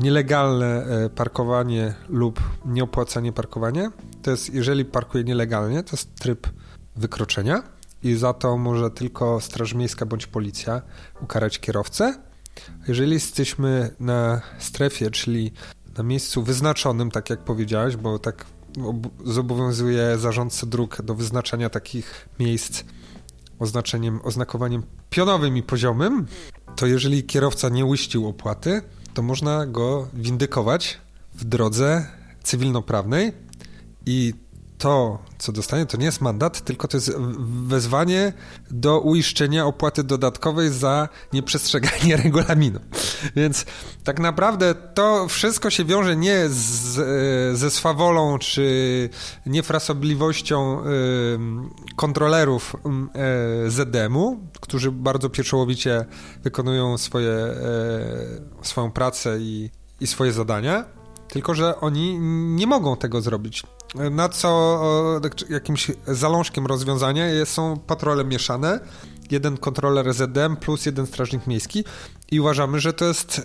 nielegalne 0.00 0.66
e, 0.66 1.10
parkowanie 1.10 1.94
lub 2.08 2.40
nieopłacanie 2.64 3.32
parkowania. 3.32 3.92
To 4.22 4.30
jest, 4.30 4.54
jeżeli 4.54 4.84
parkuje 4.84 5.24
nielegalnie, 5.24 5.82
to 5.82 5.96
jest 5.96 6.14
tryb 6.14 6.46
wykroczenia 6.96 7.77
i 8.02 8.14
za 8.14 8.32
to 8.32 8.58
może 8.58 8.90
tylko 8.90 9.40
Straż 9.40 9.74
Miejska 9.74 10.06
bądź 10.06 10.26
policja 10.26 10.82
ukarać 11.20 11.58
kierowcę. 11.58 12.14
Jeżeli 12.88 13.12
jesteśmy 13.12 13.90
na 14.00 14.40
strefie, 14.58 15.10
czyli 15.10 15.52
na 15.98 16.04
miejscu 16.04 16.42
wyznaczonym, 16.42 17.10
tak 17.10 17.30
jak 17.30 17.44
powiedziałeś, 17.44 17.96
bo 17.96 18.18
tak 18.18 18.46
zobowiązuje 19.24 20.18
zarządcę 20.18 20.66
dróg 20.66 21.02
do 21.02 21.14
wyznaczania 21.14 21.70
takich 21.70 22.28
miejsc 22.38 22.84
oznaczeniem, 23.58 24.20
oznakowaniem 24.24 24.82
pionowym 25.10 25.56
i 25.56 25.62
poziomym, 25.62 26.26
to 26.76 26.86
jeżeli 26.86 27.24
kierowca 27.24 27.68
nie 27.68 27.84
uścił 27.84 28.28
opłaty, 28.28 28.82
to 29.14 29.22
można 29.22 29.66
go 29.66 30.08
windykować 30.14 30.98
w 31.34 31.44
drodze 31.44 32.06
cywilnoprawnej 32.42 33.32
i 34.06 34.34
to, 34.78 35.18
co 35.38 35.52
dostanie, 35.52 35.86
to 35.86 35.96
nie 35.96 36.04
jest 36.04 36.20
mandat, 36.20 36.60
tylko 36.60 36.88
to 36.88 36.96
jest 36.96 37.12
wezwanie 37.66 38.32
do 38.70 39.00
uiszczenia 39.00 39.66
opłaty 39.66 40.04
dodatkowej 40.04 40.70
za 40.70 41.08
nieprzestrzeganie 41.32 42.16
regulaminu. 42.24 42.80
Więc 43.36 43.66
tak 44.04 44.20
naprawdę 44.20 44.74
to 44.74 45.28
wszystko 45.28 45.70
się 45.70 45.84
wiąże 45.84 46.16
nie 46.16 46.48
z, 46.48 46.98
e, 46.98 47.56
ze 47.56 47.70
swawolą 47.70 48.38
czy 48.38 49.10
niefrasobliwością 49.46 50.82
kontrolerów 51.96 52.76
e, 53.66 53.70
ZDM-u, 53.70 54.40
którzy 54.60 54.92
bardzo 54.92 55.30
pieczołowicie 55.30 56.04
wykonują 56.42 56.98
swoje, 56.98 57.30
e, 57.30 57.56
swoją 58.62 58.90
pracę 58.90 59.38
i, 59.40 59.70
i 60.00 60.06
swoje 60.06 60.32
zadania, 60.32 60.84
tylko 61.28 61.54
że 61.54 61.80
oni 61.80 62.18
nie 62.56 62.66
mogą 62.66 62.96
tego 62.96 63.20
zrobić 63.20 63.62
na 63.94 64.28
co 64.28 64.80
jakimś 65.50 65.90
zalążkiem 66.06 66.66
rozwiązania 66.66 67.24
są 67.44 67.78
patrole 67.86 68.24
mieszane, 68.24 68.80
jeden 69.30 69.56
kontroler 69.56 70.14
ZDM 70.14 70.56
plus 70.56 70.86
jeden 70.86 71.06
strażnik 71.06 71.46
miejski 71.46 71.84
i 72.30 72.40
uważamy, 72.40 72.80
że 72.80 72.92
to 72.92 73.04
jest 73.04 73.38
y, 73.38 73.42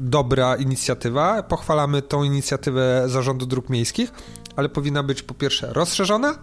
dobra 0.00 0.56
inicjatywa. 0.56 1.42
Pochwalamy 1.42 2.02
tą 2.02 2.22
inicjatywę 2.22 3.04
Zarządu 3.06 3.46
Dróg 3.46 3.68
Miejskich, 3.68 4.12
ale 4.56 4.68
powinna 4.68 5.02
być 5.02 5.22
po 5.22 5.34
pierwsze 5.34 5.72
rozszerzona, 5.72 6.38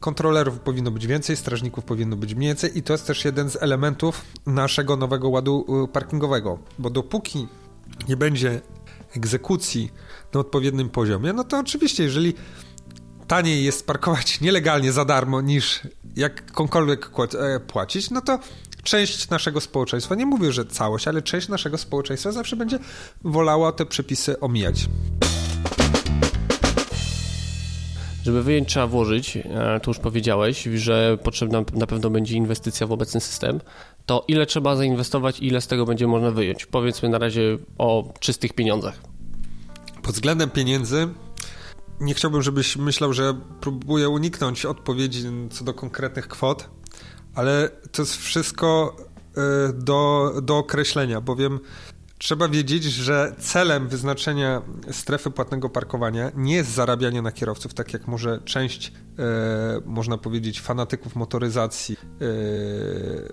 kontrolerów 0.00 0.58
powinno 0.60 0.90
być 0.90 1.06
więcej, 1.06 1.36
strażników 1.36 1.84
powinno 1.84 2.16
być 2.16 2.34
mniej 2.34 2.54
i 2.74 2.82
to 2.82 2.92
jest 2.92 3.06
też 3.06 3.24
jeden 3.24 3.50
z 3.50 3.56
elementów 3.62 4.22
naszego 4.46 4.96
nowego 4.96 5.28
ładu 5.28 5.84
y, 5.84 5.88
parkingowego, 5.88 6.58
bo 6.78 6.90
dopóki 6.90 7.48
nie 8.08 8.16
będzie 8.16 8.60
egzekucji 9.16 9.92
na 10.34 10.40
odpowiednim 10.40 10.88
poziomie, 10.88 11.32
no 11.32 11.44
to 11.44 11.58
oczywiście, 11.58 12.02
jeżeli 12.02 12.34
taniej 13.26 13.64
jest 13.64 13.86
parkować 13.86 14.40
nielegalnie 14.40 14.92
za 14.92 15.04
darmo 15.04 15.40
niż 15.40 15.80
jakkolwiek 16.16 17.10
e, 17.38 17.60
płacić, 17.60 18.10
no 18.10 18.20
to 18.20 18.38
część 18.82 19.30
naszego 19.30 19.60
społeczeństwa, 19.60 20.14
nie 20.14 20.26
mówię, 20.26 20.52
że 20.52 20.64
całość, 20.64 21.08
ale 21.08 21.22
część 21.22 21.48
naszego 21.48 21.78
społeczeństwa 21.78 22.32
zawsze 22.32 22.56
będzie 22.56 22.78
wolała 23.24 23.72
te 23.72 23.86
przepisy 23.86 24.40
omijać. 24.40 24.88
Żeby 28.24 28.42
wyjąć, 28.42 28.68
trzeba 28.68 28.86
włożyć, 28.86 29.36
e, 29.36 29.80
tu 29.82 29.90
już 29.90 29.98
powiedziałeś, 29.98 30.62
że 30.62 31.18
potrzebna 31.22 31.64
na 31.72 31.86
pewno 31.86 32.10
będzie 32.10 32.36
inwestycja 32.36 32.86
w 32.86 32.92
obecny 32.92 33.20
system. 33.20 33.60
To 34.06 34.24
ile 34.28 34.46
trzeba 34.46 34.76
zainwestować, 34.76 35.40
ile 35.40 35.60
z 35.60 35.66
tego 35.66 35.84
będzie 35.86 36.06
można 36.06 36.30
wyjąć? 36.30 36.66
Powiedzmy 36.66 37.08
na 37.08 37.18
razie 37.18 37.58
o 37.78 38.12
czystych 38.20 38.52
pieniądzach. 38.52 39.15
Pod 40.06 40.14
względem 40.14 40.50
pieniędzy 40.50 41.08
nie 42.00 42.14
chciałbym, 42.14 42.42
żebyś 42.42 42.76
myślał, 42.76 43.12
że 43.12 43.34
próbuję 43.60 44.08
uniknąć 44.08 44.64
odpowiedzi 44.64 45.24
co 45.50 45.64
do 45.64 45.74
konkretnych 45.74 46.28
kwot, 46.28 46.70
ale 47.34 47.70
to 47.92 48.02
jest 48.02 48.16
wszystko 48.16 48.96
e, 49.36 49.72
do, 49.72 50.32
do 50.42 50.58
określenia, 50.58 51.20
bowiem 51.20 51.60
Trzeba 52.18 52.48
wiedzieć, 52.48 52.84
że 52.84 53.34
celem 53.38 53.88
wyznaczenia 53.88 54.62
strefy 54.90 55.30
płatnego 55.30 55.68
parkowania 55.68 56.30
nie 56.34 56.54
jest 56.54 56.70
zarabianie 56.70 57.22
na 57.22 57.32
kierowców, 57.32 57.74
tak 57.74 57.92
jak 57.92 58.06
może 58.06 58.40
część, 58.44 58.92
e, 59.18 59.80
można 59.84 60.18
powiedzieć, 60.18 60.60
fanatyków 60.60 61.16
motoryzacji 61.16 61.96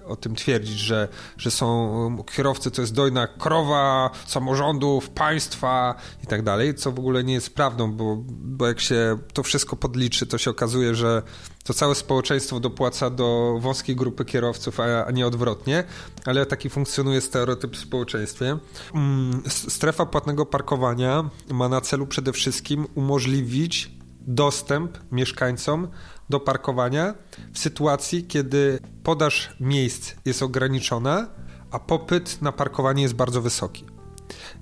e, 0.01 0.05
o 0.05 0.15
tym 0.15 0.35
twierdzić, 0.35 0.79
że, 0.79 1.07
że 1.37 1.51
są 1.51 2.23
kierowcy, 2.35 2.71
to 2.71 2.81
jest 2.81 2.93
dojna 2.93 3.27
krowa 3.27 4.09
samorządów, 4.25 5.09
państwa 5.09 5.95
i 6.23 6.27
tak 6.27 6.41
dalej, 6.41 6.75
co 6.75 6.91
w 6.91 6.99
ogóle 6.99 7.23
nie 7.23 7.33
jest 7.33 7.55
prawdą, 7.55 7.91
bo, 7.91 8.17
bo 8.27 8.67
jak 8.67 8.79
się 8.79 9.17
to 9.33 9.43
wszystko 9.43 9.75
podliczy, 9.75 10.25
to 10.25 10.37
się 10.37 10.51
okazuje, 10.51 10.95
że 10.95 11.21
to 11.63 11.73
całe 11.73 11.95
społeczeństwo 11.95 12.59
dopłaca 12.59 13.09
do 13.09 13.57
wąskiej 13.59 13.95
grupy 13.95 14.25
kierowców, 14.25 14.79
a, 14.79 15.11
nie 15.11 15.27
odwrotnie, 15.27 15.83
ale 16.25 16.45
taki 16.45 16.69
funkcjonuje 16.69 17.21
stereotyp 17.21 17.75
w 17.75 17.79
społeczeństwie. 17.79 18.57
Mm, 18.95 19.41
strefa 19.47 20.05
płatnego 20.05 20.45
parkowania 20.45 21.29
ma 21.51 21.69
na 21.69 21.81
celu 21.81 22.07
przede 22.07 22.33
wszystkim 22.33 22.87
umożliwić 22.95 24.02
dostęp 24.27 24.97
mieszkańcom 25.11 25.87
do 26.29 26.39
parkowania 26.39 27.13
w 27.53 27.59
sytuacji, 27.59 28.23
kiedy 28.23 28.79
podaż 29.03 29.55
miejsc 29.59 30.13
jest 30.25 30.43
ograniczona, 30.43 31.27
a 31.71 31.79
popyt 31.79 32.41
na 32.41 32.51
parkowanie 32.51 33.03
jest 33.03 33.15
bardzo 33.15 33.41
wysoki. 33.41 33.85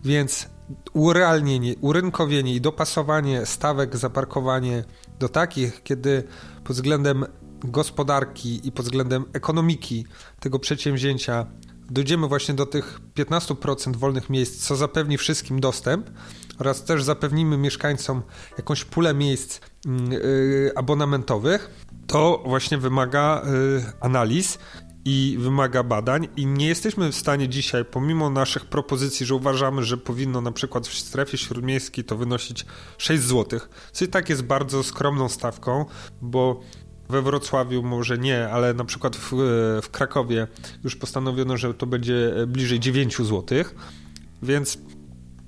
Więc 0.03 0.49
urealnienie, 0.93 1.75
urynkowienie 1.81 2.55
i 2.55 2.61
dopasowanie 2.61 3.45
stawek 3.45 3.97
za 3.97 4.09
parkowanie 4.09 4.83
do 5.19 5.29
takich, 5.29 5.83
kiedy 5.83 6.23
pod 6.63 6.75
względem 6.75 7.25
gospodarki 7.59 8.67
i 8.67 8.71
pod 8.71 8.85
względem 8.85 9.25
ekonomiki 9.33 10.05
tego 10.39 10.59
przedsięwzięcia 10.59 11.45
dojdziemy 11.89 12.27
właśnie 12.27 12.53
do 12.53 12.65
tych 12.65 12.99
15% 13.15 13.95
wolnych 13.95 14.29
miejsc, 14.29 14.67
co 14.67 14.75
zapewni 14.75 15.17
wszystkim 15.17 15.59
dostęp 15.59 16.09
oraz 16.61 16.83
też 16.83 17.03
zapewnimy 17.03 17.57
mieszkańcom 17.57 18.21
jakąś 18.57 18.85
pulę 18.85 19.13
miejsc 19.13 19.59
yy, 19.85 20.71
abonamentowych, 20.75 21.69
to 22.07 22.43
właśnie 22.45 22.77
wymaga 22.77 23.41
yy, 23.45 23.83
analiz 24.01 24.57
i 25.05 25.37
wymaga 25.39 25.83
badań. 25.83 26.27
I 26.37 26.45
nie 26.45 26.67
jesteśmy 26.67 27.11
w 27.11 27.15
stanie 27.15 27.49
dzisiaj, 27.49 27.85
pomimo 27.85 28.29
naszych 28.29 28.65
propozycji, 28.65 29.25
że 29.25 29.35
uważamy, 29.35 29.83
że 29.83 29.97
powinno 29.97 30.41
na 30.41 30.51
przykład 30.51 30.87
w 30.87 30.97
strefie 30.97 31.37
śródmiejskiej 31.37 32.03
to 32.03 32.17
wynosić 32.17 32.65
6 32.97 33.23
zł, 33.23 33.59
co 33.91 34.05
i 34.05 34.07
tak 34.07 34.29
jest 34.29 34.41
bardzo 34.41 34.83
skromną 34.83 35.29
stawką, 35.29 35.85
bo 36.21 36.59
we 37.09 37.21
Wrocławiu 37.21 37.83
może 37.83 38.17
nie, 38.17 38.49
ale 38.49 38.73
na 38.73 38.85
przykład 38.85 39.15
w, 39.15 39.31
w 39.83 39.89
Krakowie 39.91 40.47
już 40.83 40.95
postanowiono, 40.95 41.57
że 41.57 41.73
to 41.73 41.85
będzie 41.85 42.33
bliżej 42.47 42.79
9 42.79 43.17
zł, 43.17 43.43
więc 44.43 44.77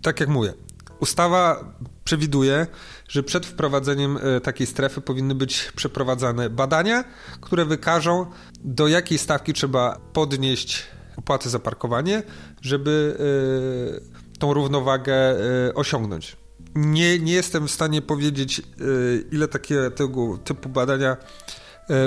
tak 0.01 0.20
jak 0.20 0.29
mówię, 0.29 0.53
ustawa 1.00 1.73
przewiduje, 2.03 2.67
że 3.07 3.23
przed 3.23 3.45
wprowadzeniem 3.45 4.17
e, 4.17 4.41
takiej 4.41 4.67
strefy 4.67 5.01
powinny 5.01 5.35
być 5.35 5.71
przeprowadzane 5.75 6.50
badania, 6.50 7.03
które 7.41 7.65
wykażą, 7.65 8.25
do 8.63 8.88
jakiej 8.88 9.17
stawki 9.17 9.53
trzeba 9.53 10.00
podnieść 10.13 10.83
opłaty 11.17 11.50
za 11.50 11.59
parkowanie, 11.59 12.23
żeby 12.62 13.17
e, 14.35 14.39
tą 14.39 14.53
równowagę 14.53 15.13
e, 15.13 15.73
osiągnąć. 15.73 16.38
Nie, 16.75 17.19
nie 17.19 17.33
jestem 17.33 17.67
w 17.67 17.71
stanie 17.71 18.01
powiedzieć, 18.01 18.62
ile 19.31 19.47
takie 19.47 19.91
tego 19.91 20.38
typu 20.38 20.69
badania 20.69 21.17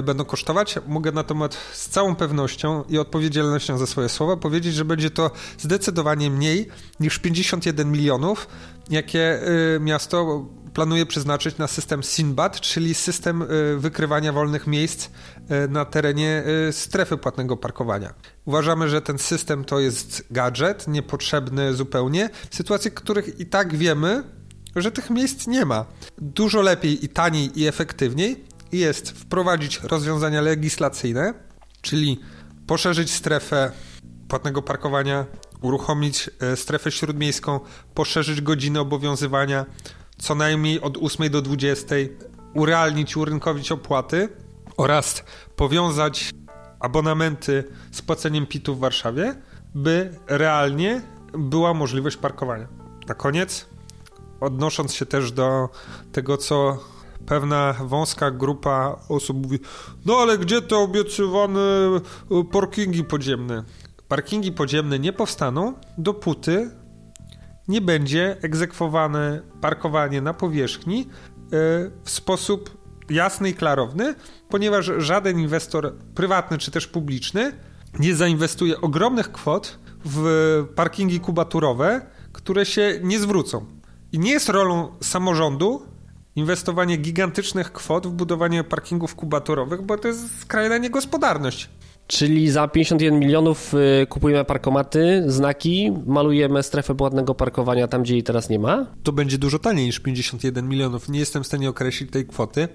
będą 0.03 0.25
kosztować. 0.25 0.79
Mogę 0.87 1.13
natomiast 1.13 1.57
z 1.73 1.89
całą 1.89 2.17
pewnością 2.17 2.85
i 2.89 2.99
odpowiedzialnością 2.99 3.79
za 3.79 3.87
swoje 3.87 4.09
słowa 4.09 4.37
powiedzieć, 4.37 4.75
że 4.75 4.85
będzie 4.85 5.11
to 5.11 5.31
zdecydowanie 5.59 6.31
mniej 6.31 6.69
niż 7.01 7.19
51 7.19 7.93
milionów, 7.93 8.49
jakie 8.91 9.41
miasto 9.81 10.47
planuje 10.75 11.07
przeznaczyć 11.07 11.59
na 11.59 11.67
system 11.67 12.03
SINBAD, 12.03 12.61
czyli 12.61 12.95
system 12.95 13.43
y, 13.43 13.47
wykrywania 13.79 14.33
wolnych 14.33 14.67
miejsc 14.67 15.09
na 15.69 15.85
terenie 15.85 16.45
strefy 16.71 17.17
płatnego 17.17 17.57
parkowania. 17.57 18.15
Uważamy, 18.45 18.89
że 18.89 19.03
ten 19.03 19.19
system 19.19 19.65
to 19.65 19.81
jest 19.81 20.27
gadżet 20.31 20.89
niepotrzebny 20.89 21.75
zupełnie, 21.75 22.31
w 22.51 22.57
sytuacji, 22.57 22.91
w 22.91 22.95
których 22.95 23.41
i 23.41 23.47
tak 23.47 23.77
wiemy, 23.77 24.23
że 24.77 24.93
tych 24.93 25.11
miejsc 25.11 25.47
nie 25.47 25.65
ma. 25.65 25.85
Dużo 26.19 26.63
lepiej 26.63 27.05
i 27.05 27.09
taniej 27.09 27.61
i 27.61 27.67
efektywniej 27.67 28.45
jest 28.73 29.11
wprowadzić 29.11 29.81
rozwiązania 29.83 30.41
legislacyjne, 30.41 31.35
czyli 31.83 32.21
poszerzyć 32.67 33.13
strefę 33.13 33.73
płatnego 34.29 34.63
parkowania, 34.63 35.27
uruchomić 35.61 36.31
strefę 36.55 36.91
śródmiejską, 36.91 37.61
poszerzyć 37.95 38.41
godziny 38.41 38.81
obowiązywania, 38.81 39.67
co 40.19 40.35
najmniej 40.35 40.81
od 40.81 40.99
8 40.99 41.31
do 41.31 41.43
20, 41.43 41.95
urealnić, 42.55 43.17
urynkowić 43.17 43.73
opłaty 43.73 44.29
oraz 44.77 45.25
powiązać 45.57 46.31
abonamenty 46.81 47.65
z 47.93 48.03
płaceniem 48.03 48.47
PIT-u 48.47 48.75
w 48.75 48.79
Warszawie, 48.79 49.35
by 49.75 50.15
realnie 50.27 51.03
była 51.33 51.75
możliwość 51.75 52.17
parkowania. 52.17 52.69
Na 53.09 53.15
koniec, 53.15 53.67
odnosząc 54.41 54.95
się 54.95 55.07
też 55.07 55.33
do 55.33 55.69
tego, 56.13 56.37
co 56.37 56.79
pewna 57.27 57.75
wąska 57.85 58.31
grupa 58.31 58.99
osób 59.09 59.43
mówi, 59.43 59.59
no 60.05 60.17
ale 60.17 60.39
gdzie 60.39 60.63
te 60.63 60.77
obiecywane 60.77 61.61
parkingi 62.53 63.05
podziemne? 63.05 63.65
Parkingi 64.09 64.53
podziemne 64.53 64.99
nie 64.99 65.13
powstaną, 65.13 65.75
dopóty 65.99 66.71
nie 67.69 67.81
będzie 67.81 68.37
egzekwowane 68.43 69.43
parkowanie 69.61 70.21
na 70.21 70.35
powierzchni 70.35 71.01
e, 71.01 71.07
w 72.05 72.11
sposób 72.11 72.77
jasny 73.11 73.49
i 73.49 73.55
klarowny, 73.55 74.15
ponieważ 74.49 74.91
żaden 74.99 75.41
inwestor 75.41 75.95
prywatny 76.15 76.59
czy 76.59 76.71
też 76.71 76.87
publiczny 76.87 77.53
nie 77.99 78.15
zainwestuje 78.15 78.81
ogromnych 78.81 79.33
kwot 79.33 79.79
w 80.05 80.65
parkingi 80.75 81.21
kubaturowe, 81.21 82.07
które 82.33 82.67
się 82.67 83.01
nie 83.03 83.21
zwrócą. 83.21 83.67
I 84.13 84.19
nie 84.19 84.31
jest 84.31 84.49
rolą 84.49 84.93
samorządu 85.01 85.96
inwestowanie 86.37 86.97
gigantycznych 86.97 87.73
kwot 87.73 88.07
w 88.07 88.11
budowanie 88.11 88.65
parkingów 88.65 89.15
kubatorowych, 89.15 89.83
bo 89.83 89.99
to 89.99 90.09
jest 90.09 90.41
skrajna 90.41 90.79
niegospodarność. 90.79 91.69
Czyli 92.07 92.51
za 92.51 92.69
51 92.69 93.19
milionów 93.21 93.75
y, 93.75 94.07
kupujemy 94.07 94.45
parkomaty, 94.45 95.25
znaki, 95.27 95.93
malujemy 96.07 96.63
strefę 96.63 96.95
płatnego 96.95 97.35
parkowania 97.35 97.89
tam, 97.89 98.03
gdzie 98.03 98.15
jej 98.15 98.23
teraz 98.23 98.49
nie 98.49 98.59
ma? 98.59 98.87
To 99.03 99.13
będzie 99.13 99.39
dużo 99.39 99.59
taniej 99.59 99.87
niż 99.87 100.01
51 100.01 100.69
milionów. 100.69 101.09
Nie 101.09 101.19
jestem 101.19 101.45
w 101.45 101.47
stanie 101.47 101.69
określić 101.69 102.11
tej 102.11 102.27
kwoty, 102.27 102.69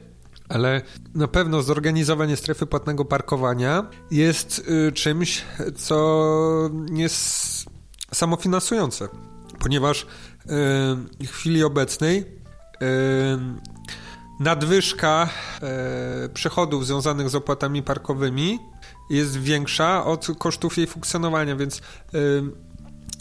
ale 0.49 0.81
na 1.15 1.27
pewno 1.27 1.61
zorganizowanie 1.61 2.35
strefy 2.35 2.65
płatnego 2.65 3.05
parkowania 3.05 3.89
jest 4.11 4.59
y, 4.87 4.91
czymś, 4.91 5.41
co 5.75 6.69
jest 6.93 7.65
samofinansujące, 8.13 9.07
ponieważ 9.59 10.01
y, 10.01 10.05
w 11.25 11.31
chwili 11.31 11.63
obecnej 11.63 12.40
nadwyżka 14.39 15.29
przychodów 16.33 16.87
związanych 16.87 17.29
z 17.29 17.35
opłatami 17.35 17.83
parkowymi 17.83 18.59
jest 19.09 19.37
większa 19.37 20.05
od 20.05 20.27
kosztów 20.39 20.77
jej 20.77 20.87
funkcjonowania, 20.87 21.55
więc 21.55 21.81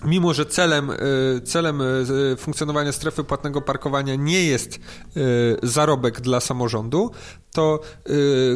mimo 0.04 0.34
że 0.34 0.46
celem, 0.46 0.90
y, 0.90 1.40
celem 1.44 1.80
y, 1.80 2.36
funkcjonowania 2.38 2.92
strefy 2.92 3.24
płatnego 3.24 3.60
parkowania 3.60 4.14
nie 4.14 4.44
jest 4.44 4.80
zarobek 5.62 6.20
dla 6.20 6.40
samorządu, 6.40 7.10
to 7.52 7.80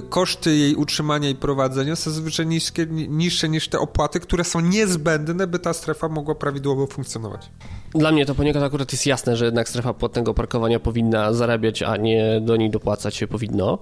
koszty 0.08 0.56
jej 0.56 0.74
utrzymania 0.74 1.28
i 1.28 1.34
prowadzenia 1.34 1.96
są 1.96 2.10
zazwyczaj 2.10 2.46
niższe 3.08 3.48
niż 3.48 3.68
te 3.68 3.78
opłaty, 3.78 4.20
które 4.20 4.44
są 4.44 4.60
niezbędne, 4.60 5.46
by 5.46 5.58
ta 5.58 5.72
strefa 5.72 6.08
mogła 6.08 6.34
prawidłowo 6.34 6.86
funkcjonować. 6.86 7.50
Dla 7.94 8.12
mnie 8.12 8.26
to 8.26 8.34
poniekąd 8.34 8.64
akurat 8.64 8.92
jest 8.92 9.06
jasne, 9.06 9.36
że 9.36 9.44
jednak 9.44 9.68
strefa 9.68 9.94
płatnego 9.94 10.34
parkowania 10.34 10.80
powinna 10.80 11.32
zarabiać, 11.32 11.82
a 11.82 11.96
nie 11.96 12.40
do 12.40 12.56
niej 12.56 12.70
dopłacać 12.70 13.16
się 13.16 13.26
powinno. 13.26 13.78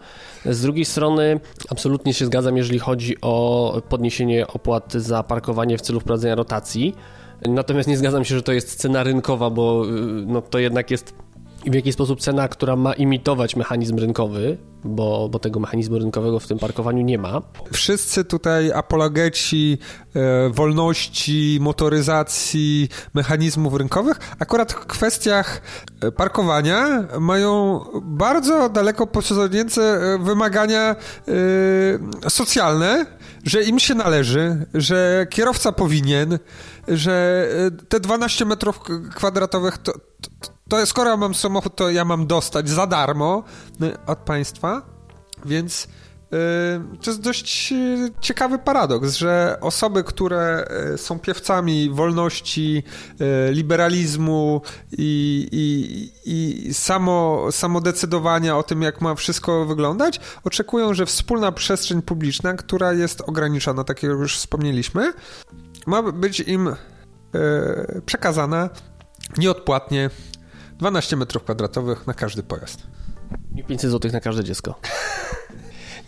Z 0.47 0.61
drugiej 0.61 0.85
strony 0.85 1.41
absolutnie 1.69 2.15
się 2.15 2.27
zgadzam, 2.27 2.57
jeżeli 2.57 2.79
chodzi 2.79 3.17
o 3.21 3.83
podniesienie 3.89 4.47
opłat 4.47 4.93
za 4.93 5.23
parkowanie 5.23 5.79
w 5.79 5.81
celu 5.81 6.01
wprowadzenia 6.01 6.35
rotacji. 6.35 6.95
Natomiast 7.49 7.89
nie 7.89 7.97
zgadzam 7.97 8.25
się, 8.25 8.35
że 8.35 8.43
to 8.43 8.53
jest 8.53 8.75
cena 8.75 9.03
rynkowa, 9.03 9.51
bo 9.51 9.85
y, 9.87 9.91
no, 10.27 10.43
to 10.43 10.59
jednak 10.59 10.91
jest 10.91 11.15
w 11.67 11.75
jakiś 11.75 11.95
sposób 11.95 12.21
cena, 12.21 12.49
która 12.49 12.77
ma 12.77 12.93
imitować 12.93 13.57
mechanizm 13.57 13.99
rynkowy, 13.99 14.59
bo, 14.85 15.29
bo 15.29 15.39
tego 15.39 15.61
mechanizmu 15.61 15.99
rynkowego 15.99 16.41
w 16.41 16.47
tym 16.47 16.59
parkowaniu 16.59 17.03
nie 17.03 17.19
ma. 17.19 17.43
Wszyscy 17.73 18.25
tutaj 18.25 18.73
apologeci 18.73 19.79
e, 20.17 20.49
wolności, 20.51 21.59
motoryzacji, 21.61 22.89
mechanizmów 23.15 23.75
rynkowych, 23.75 24.19
akurat 24.39 24.73
w 24.73 24.87
kwestiach 24.87 25.63
e, 26.01 26.13
parkowania 26.13 27.05
mają 27.21 27.81
bardzo 28.03 28.69
daleko 28.69 29.07
posunięte 29.07 29.83
e, 29.83 30.19
wymagania 30.19 30.97
e, 32.25 32.31
socjalne, 32.31 33.07
że 33.45 33.63
im 33.63 33.79
się 33.79 33.95
należy, 33.95 34.67
że 34.75 35.27
kierowca 35.31 35.73
powinien, 35.73 36.39
że 36.89 37.47
e, 37.67 37.71
te 37.71 38.01
12 38.01 38.45
metrów 38.45 38.81
kwadratowych 39.15 39.79
to, 39.79 39.93
to, 39.93 40.51
to 40.69 40.87
skoro 40.87 41.17
mam 41.17 41.35
samochód, 41.35 41.77
to 41.77 41.91
ja 41.91 42.05
mam 42.05 42.27
dostać 42.27 42.69
za 42.69 42.87
darmo 42.87 43.45
e, 43.81 44.07
od 44.07 44.19
państwa, 44.19 44.83
więc 45.45 45.89
to 47.03 47.11
jest 47.11 47.21
dość 47.21 47.75
ciekawy 48.21 48.59
paradoks, 48.59 49.15
że 49.15 49.57
osoby, 49.61 50.05
które 50.05 50.67
są 50.97 51.19
piewcami 51.19 51.91
wolności, 51.91 52.83
liberalizmu 53.51 54.61
i, 54.93 55.49
i, 55.53 56.69
i 56.69 56.75
samo, 56.75 57.47
samodecydowania 57.51 58.57
o 58.57 58.63
tym, 58.63 58.83
jak 58.83 59.01
ma 59.01 59.15
wszystko 59.15 59.67
wyglądać, 59.67 60.21
oczekują, 60.45 60.95
że 60.95 61.07
wspólna 61.07 61.53
przestrzeń 61.53 62.03
publiczna, 62.03 62.55
która 62.55 62.93
jest 62.93 63.21
ograniczona, 63.21 63.85
tak 63.85 64.03
jak 64.03 64.13
już 64.13 64.37
wspomnieliśmy, 64.37 65.13
ma 65.87 66.03
być 66.03 66.41
im 66.41 66.77
przekazana 68.07 68.71
nieodpłatnie 69.39 70.11
12 70.79 71.17
metrów 71.17 71.43
kwadratowych 71.45 72.07
na 72.07 72.15
każdy 72.15 72.43
pojazd. 72.43 72.83
I 73.57 73.65
500 73.65 73.91
zł 73.91 74.13
na 74.13 74.21
każde 74.21 74.45
dziecko. 74.45 74.75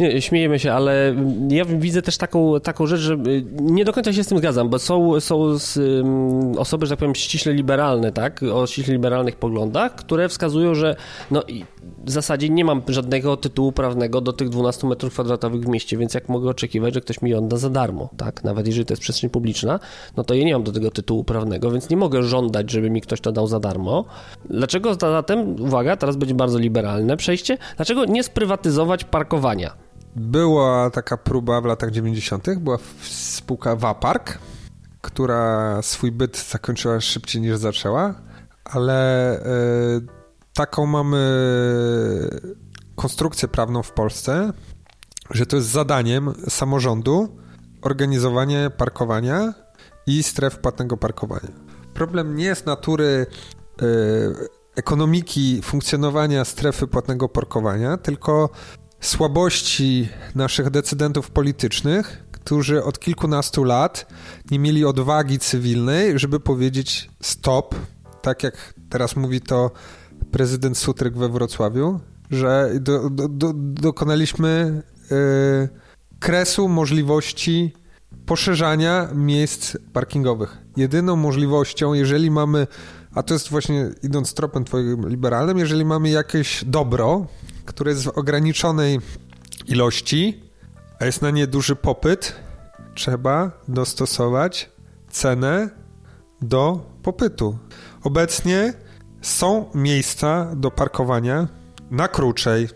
Nie, 0.00 0.22
śmiejemy 0.22 0.58
się, 0.58 0.72
ale 0.72 1.14
ja 1.48 1.64
widzę 1.64 2.02
też 2.02 2.18
taką, 2.18 2.60
taką 2.60 2.86
rzecz, 2.86 3.00
że 3.00 3.14
y, 3.14 3.44
nie 3.60 3.84
do 3.84 3.92
końca 3.92 4.12
się 4.12 4.24
z 4.24 4.26
tym 4.26 4.38
zgadzam, 4.38 4.68
bo 4.68 4.78
są, 4.78 5.20
są 5.20 5.58
z, 5.58 5.76
um, 5.76 6.58
osoby, 6.58 6.86
że 6.86 6.90
tak 6.90 6.98
powiem, 6.98 7.14
ściśle 7.14 7.52
liberalne, 7.52 8.12
tak, 8.12 8.42
o 8.42 8.66
ściśle 8.66 8.92
liberalnych 8.92 9.36
poglądach, 9.36 9.94
które 9.94 10.28
wskazują, 10.28 10.74
że 10.74 10.96
no, 11.30 11.42
w 12.04 12.10
zasadzie 12.10 12.48
nie 12.48 12.64
mam 12.64 12.82
żadnego 12.88 13.36
tytułu 13.36 13.72
prawnego 13.72 14.20
do 14.20 14.32
tych 14.32 14.48
12 14.48 14.86
metrów 14.86 15.12
kwadratowych 15.12 15.62
w 15.62 15.68
mieście, 15.68 15.96
więc 15.96 16.14
jak 16.14 16.28
mogę 16.28 16.50
oczekiwać, 16.50 16.94
że 16.94 17.00
ktoś 17.00 17.22
mi 17.22 17.34
odda 17.34 17.56
za 17.56 17.70
darmo, 17.70 18.10
tak, 18.16 18.44
nawet 18.44 18.66
jeżeli 18.66 18.86
to 18.86 18.92
jest 18.92 19.02
przestrzeń 19.02 19.30
publiczna, 19.30 19.80
no 20.16 20.24
to 20.24 20.34
ja 20.34 20.44
nie 20.44 20.52
mam 20.52 20.62
do 20.62 20.72
tego 20.72 20.90
tytułu 20.90 21.24
prawnego, 21.24 21.70
więc 21.70 21.90
nie 21.90 21.96
mogę 21.96 22.22
żądać, 22.22 22.70
żeby 22.70 22.90
mi 22.90 23.00
ktoś 23.00 23.20
to 23.20 23.32
dał 23.32 23.46
za 23.46 23.60
darmo. 23.60 24.04
Dlaczego 24.50 24.94
zatem, 24.94 25.60
uwaga, 25.60 25.96
teraz 25.96 26.16
będzie 26.16 26.34
bardzo 26.34 26.58
liberalne 26.58 27.16
przejście, 27.16 27.58
dlaczego 27.76 28.04
nie 28.04 28.22
sprywatyzować 28.22 29.04
parkowania? 29.04 29.74
Była 30.16 30.90
taka 30.90 31.16
próba 31.16 31.60
w 31.60 31.64
latach 31.64 31.90
90., 31.90 32.58
była 32.58 32.78
spółka 33.02 33.76
Wapark, 33.76 34.38
która 35.00 35.78
swój 35.82 36.12
byt 36.12 36.38
zakończyła 36.50 37.00
szybciej 37.00 37.42
niż 37.42 37.56
zaczęła, 37.56 38.14
ale 38.64 39.38
y, 39.38 40.23
taką 40.54 40.86
mamy 40.86 41.18
konstrukcję 42.96 43.48
prawną 43.48 43.82
w 43.82 43.92
Polsce, 43.92 44.52
że 45.30 45.46
to 45.46 45.56
jest 45.56 45.68
zadaniem 45.68 46.34
samorządu 46.48 47.36
organizowanie 47.82 48.70
parkowania 48.76 49.54
i 50.06 50.22
stref 50.22 50.58
płatnego 50.58 50.96
parkowania. 50.96 51.52
Problem 51.94 52.36
nie 52.36 52.44
jest 52.44 52.66
natury 52.66 53.26
y, 53.82 53.86
ekonomiki 54.76 55.62
funkcjonowania 55.62 56.44
strefy 56.44 56.86
płatnego 56.86 57.28
parkowania, 57.28 57.96
tylko 57.96 58.50
słabości 59.00 60.08
naszych 60.34 60.70
decydentów 60.70 61.30
politycznych, 61.30 62.24
którzy 62.32 62.84
od 62.84 62.98
kilkunastu 62.98 63.64
lat 63.64 64.06
nie 64.50 64.58
mieli 64.58 64.84
odwagi 64.84 65.38
cywilnej, 65.38 66.18
żeby 66.18 66.40
powiedzieć 66.40 67.10
stop, 67.22 67.74
tak 68.22 68.42
jak 68.42 68.74
teraz 68.90 69.16
mówi 69.16 69.40
to 69.40 69.70
prezydent 70.34 70.78
Sutryk 70.78 71.16
we 71.16 71.28
Wrocławiu, 71.28 72.00
że 72.30 72.70
do, 72.80 73.10
do, 73.10 73.28
do, 73.28 73.52
dokonaliśmy 73.56 74.82
yy, 75.10 75.68
kresu 76.20 76.68
możliwości 76.68 77.72
poszerzania 78.26 79.08
miejsc 79.14 79.76
parkingowych. 79.92 80.58
Jedyną 80.76 81.16
możliwością, 81.16 81.94
jeżeli 81.94 82.30
mamy, 82.30 82.66
a 83.14 83.22
to 83.22 83.34
jest 83.34 83.50
właśnie 83.50 83.90
idąc 84.02 84.34
tropem 84.34 84.64
twoim 84.64 85.08
liberalnym, 85.08 85.58
jeżeli 85.58 85.84
mamy 85.84 86.10
jakieś 86.10 86.64
dobro, 86.64 87.26
które 87.64 87.90
jest 87.90 88.04
w 88.04 88.08
ograniczonej 88.08 89.00
ilości, 89.66 90.42
a 91.00 91.04
jest 91.04 91.22
na 91.22 91.30
nie 91.30 91.46
duży 91.46 91.76
popyt, 91.76 92.34
trzeba 92.94 93.50
dostosować 93.68 94.70
cenę 95.10 95.70
do 96.42 96.90
popytu. 97.02 97.58
Obecnie 98.02 98.74
są 99.24 99.70
miejsca 99.74 100.50
do 100.56 100.70
parkowania 100.70 101.48
na 101.90 102.08
Kruczej, 102.08 102.68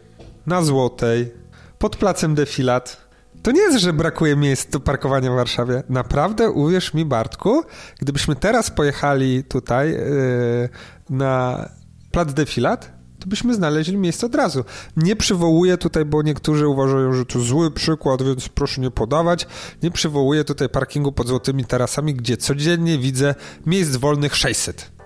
na 0.46 0.62
Złotej, 0.62 1.32
pod 1.78 1.96
placem 1.96 2.34
Defilat. 2.34 3.08
To 3.42 3.50
nie 3.50 3.60
jest, 3.60 3.78
że 3.78 3.92
brakuje 3.92 4.36
miejsc 4.36 4.70
do 4.70 4.80
parkowania 4.80 5.32
w 5.32 5.34
Warszawie. 5.34 5.82
Naprawdę, 5.88 6.50
uwierz 6.50 6.94
mi, 6.94 7.04
Bartku, 7.04 7.62
gdybyśmy 8.00 8.36
teraz 8.36 8.70
pojechali 8.70 9.44
tutaj 9.44 9.90
yy, 9.90 10.68
na 11.10 11.64
plac 12.10 12.32
Defilat, 12.32 12.92
to 13.20 13.26
byśmy 13.26 13.54
znaleźli 13.54 13.96
miejsce 13.96 14.26
od 14.26 14.34
razu. 14.34 14.64
Nie 14.96 15.16
przywołuję 15.16 15.78
tutaj, 15.78 16.04
bo 16.04 16.22
niektórzy 16.22 16.68
uważają, 16.68 17.12
że 17.12 17.26
to 17.26 17.40
zły 17.40 17.70
przykład, 17.70 18.22
więc 18.22 18.48
proszę 18.48 18.80
nie 18.80 18.90
podawać. 18.90 19.46
Nie 19.82 19.90
przywołuję 19.90 20.44
tutaj 20.44 20.68
parkingu 20.68 21.12
pod 21.12 21.28
złotymi 21.28 21.64
tarasami, 21.64 22.14
gdzie 22.14 22.36
codziennie 22.36 22.98
widzę 22.98 23.34
miejsc 23.66 23.96
wolnych 23.96 24.36
600. 24.36 24.97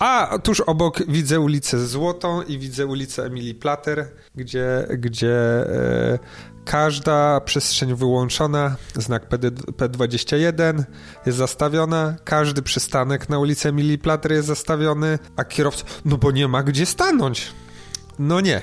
A 0.00 0.38
tuż 0.38 0.60
obok 0.60 1.06
widzę 1.08 1.40
ulicę 1.40 1.86
Złotą 1.86 2.42
i 2.42 2.58
widzę 2.58 2.86
ulicę 2.86 3.24
Emilii 3.24 3.54
Plater, 3.54 4.08
gdzie, 4.34 4.86
gdzie 4.98 5.36
e, 5.36 6.18
każda 6.64 7.40
przestrzeń 7.40 7.94
wyłączona, 7.94 8.76
znak 8.94 9.28
P21 9.76 10.82
jest 11.26 11.38
zastawiona, 11.38 12.16
każdy 12.24 12.62
przystanek 12.62 13.28
na 13.28 13.38
ulicy 13.38 13.68
Emilii 13.68 13.98
Plater 13.98 14.32
jest 14.32 14.48
zastawiony, 14.48 15.18
a 15.36 15.44
kierowca, 15.44 15.84
no 16.04 16.16
bo 16.16 16.30
nie 16.30 16.48
ma 16.48 16.62
gdzie 16.62 16.86
stanąć. 16.86 17.52
No 18.18 18.40
nie. 18.40 18.60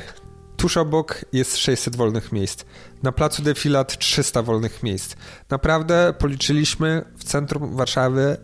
Tuż 0.57 0.77
obok 0.77 1.25
jest 1.33 1.57
600 1.57 1.95
wolnych 1.95 2.31
miejsc. 2.31 2.65
Na 3.03 3.11
placu 3.11 3.41
Defilat 3.41 3.97
300 3.97 4.41
wolnych 4.41 4.83
miejsc. 4.83 5.15
Naprawdę 5.49 6.13
policzyliśmy 6.19 7.05
w 7.17 7.23
centrum 7.23 7.75
Warszawy 7.75 8.37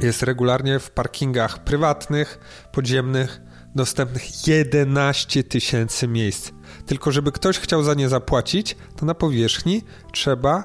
jest 0.00 0.22
regularnie 0.22 0.78
w 0.78 0.90
parkingach 0.90 1.64
prywatnych, 1.64 2.38
podziemnych 2.72 3.40
dostępnych 3.74 4.46
11 4.46 5.44
tysięcy 5.44 6.08
miejsc. 6.08 6.50
Tylko 6.86 7.12
żeby 7.12 7.32
ktoś 7.32 7.58
chciał 7.58 7.82
za 7.82 7.94
nie 7.94 8.08
zapłacić, 8.08 8.76
to 8.96 9.06
na 9.06 9.14
powierzchni 9.14 9.82
trzeba, 10.12 10.64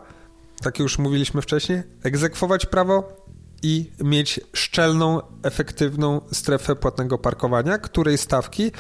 tak 0.62 0.80
już 0.80 0.98
mówiliśmy 0.98 1.42
wcześniej, 1.42 1.84
egzekwować 2.04 2.66
prawo 2.66 3.26
i 3.64 3.92
mieć 4.04 4.40
szczelną, 4.54 5.22
efektywną 5.44 6.22
strefę 6.32 6.76
płatnego 6.76 7.18
parkowania, 7.18 7.78
której 7.78 8.18
stawki 8.18 8.72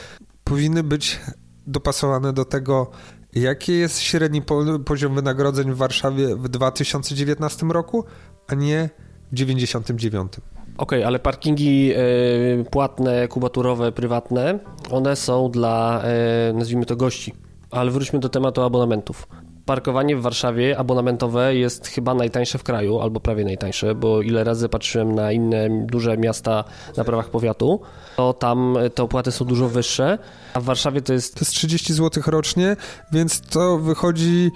powinny 0.43 0.83
być 0.83 1.19
dopasowane 1.67 2.33
do 2.33 2.45
tego, 2.45 2.91
jaki 3.33 3.71
jest 3.71 3.99
średni 3.99 4.41
poziom 4.85 5.15
wynagrodzeń 5.15 5.71
w 5.71 5.77
Warszawie 5.77 6.35
w 6.35 6.49
2019 6.49 7.65
roku, 7.65 8.05
a 8.47 8.55
nie 8.55 8.89
w 9.31 9.35
1999. 9.35 10.33
Okej, 10.77 10.99
okay, 10.99 11.07
ale 11.07 11.19
parkingi 11.19 11.91
y, 11.93 12.65
płatne, 12.71 13.27
kubaturowe, 13.27 13.91
prywatne, 13.91 14.59
one 14.91 15.15
są 15.15 15.51
dla, 15.51 16.03
y, 16.49 16.53
nazwijmy 16.53 16.85
to, 16.85 16.95
gości. 16.95 17.33
Ale 17.71 17.91
wróćmy 17.91 18.19
do 18.19 18.29
tematu 18.29 18.61
abonamentów. 18.61 19.27
Parkowanie 19.65 20.15
w 20.15 20.21
Warszawie 20.21 20.77
abonamentowe 20.77 21.55
jest 21.55 21.87
chyba 21.87 22.13
najtańsze 22.13 22.57
w 22.57 22.63
kraju, 22.63 22.99
albo 22.99 23.19
prawie 23.19 23.45
najtańsze, 23.45 23.95
bo 23.95 24.21
ile 24.21 24.43
razy 24.43 24.69
patrzyłem 24.69 25.15
na 25.15 25.31
inne 25.31 25.85
duże 25.85 26.17
miasta 26.17 26.63
na 26.97 27.03
prawach 27.03 27.29
powiatu, 27.29 27.81
to 28.15 28.33
tam 28.33 28.77
te 28.95 29.03
opłaty 29.03 29.31
są 29.31 29.45
dużo 29.45 29.69
wyższe, 29.69 30.17
a 30.53 30.59
w 30.59 30.63
Warszawie 30.63 31.01
to 31.01 31.13
jest... 31.13 31.35
To 31.35 31.39
jest 31.39 31.51
30 31.51 31.93
zł 31.93 32.23
rocznie, 32.27 32.75
więc 33.11 33.41
to 33.41 33.77
wychodzi 33.77 34.51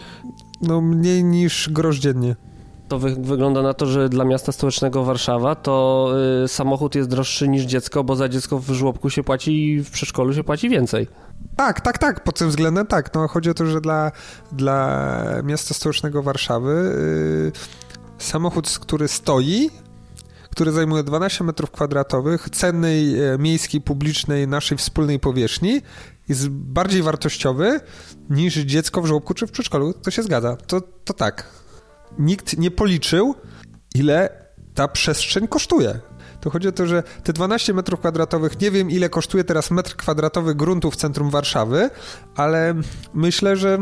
no, 0.61 0.81
mniej 0.81 1.23
niż 1.23 1.69
grosz 1.69 1.99
dziennie 1.99 2.35
to 2.93 2.99
wy 2.99 3.15
wygląda 3.15 3.61
na 3.61 3.73
to, 3.73 3.85
że 3.85 4.09
dla 4.09 4.25
miasta 4.25 4.51
stołecznego 4.51 5.03
Warszawa 5.03 5.55
to 5.55 6.09
y, 6.43 6.47
samochód 6.47 6.95
jest 6.95 7.09
droższy 7.09 7.47
niż 7.47 7.63
dziecko, 7.63 8.03
bo 8.03 8.15
za 8.15 8.29
dziecko 8.29 8.59
w 8.59 8.69
żłobku 8.69 9.09
się 9.09 9.23
płaci 9.23 9.67
i 9.67 9.83
w 9.83 9.91
przedszkolu 9.91 10.33
się 10.33 10.43
płaci 10.43 10.69
więcej. 10.69 11.07
Tak, 11.55 11.81
tak, 11.81 11.97
tak, 11.97 12.23
pod 12.23 12.39
tym 12.39 12.49
względem 12.49 12.87
tak. 12.87 13.13
No, 13.13 13.27
chodzi 13.27 13.49
o 13.49 13.53
to, 13.53 13.65
że 13.65 13.81
dla, 13.81 14.11
dla 14.51 15.15
miasta 15.43 15.73
stołecznego 15.73 16.23
Warszawy 16.23 16.71
y, 17.47 17.51
samochód, 18.17 18.79
który 18.81 19.07
stoi, 19.07 19.69
który 20.49 20.71
zajmuje 20.71 21.03
12 21.03 21.43
metrów 21.43 21.71
kwadratowych, 21.71 22.49
cennej, 22.49 23.19
e, 23.19 23.37
miejskiej, 23.37 23.81
publicznej, 23.81 24.47
naszej 24.47 24.77
wspólnej 24.77 25.19
powierzchni, 25.19 25.81
jest 26.29 26.49
bardziej 26.49 27.01
wartościowy 27.03 27.79
niż 28.29 28.55
dziecko 28.55 29.01
w 29.01 29.05
żłobku 29.05 29.33
czy 29.33 29.47
w 29.47 29.51
przedszkolu. 29.51 29.93
To 29.93 30.11
się 30.11 30.23
zgadza. 30.23 30.55
To, 30.67 30.81
to 30.81 31.13
tak 31.13 31.62
nikt 32.19 32.57
nie 32.57 32.71
policzył, 32.71 33.35
ile 33.95 34.29
ta 34.73 34.87
przestrzeń 34.87 35.47
kosztuje. 35.47 35.99
To 36.41 36.49
chodzi 36.49 36.67
o 36.67 36.71
to, 36.71 36.87
że 36.87 37.03
te 37.23 37.33
12 37.33 37.73
metrów 37.73 37.99
kwadratowych, 37.99 38.61
nie 38.61 38.71
wiem 38.71 38.91
ile 38.91 39.09
kosztuje 39.09 39.43
teraz 39.43 39.71
metr 39.71 39.95
kwadratowy 39.95 40.55
gruntu 40.55 40.91
w 40.91 40.95
centrum 40.95 41.29
Warszawy, 41.29 41.89
ale 42.35 42.75
myślę, 43.13 43.57
że, 43.57 43.77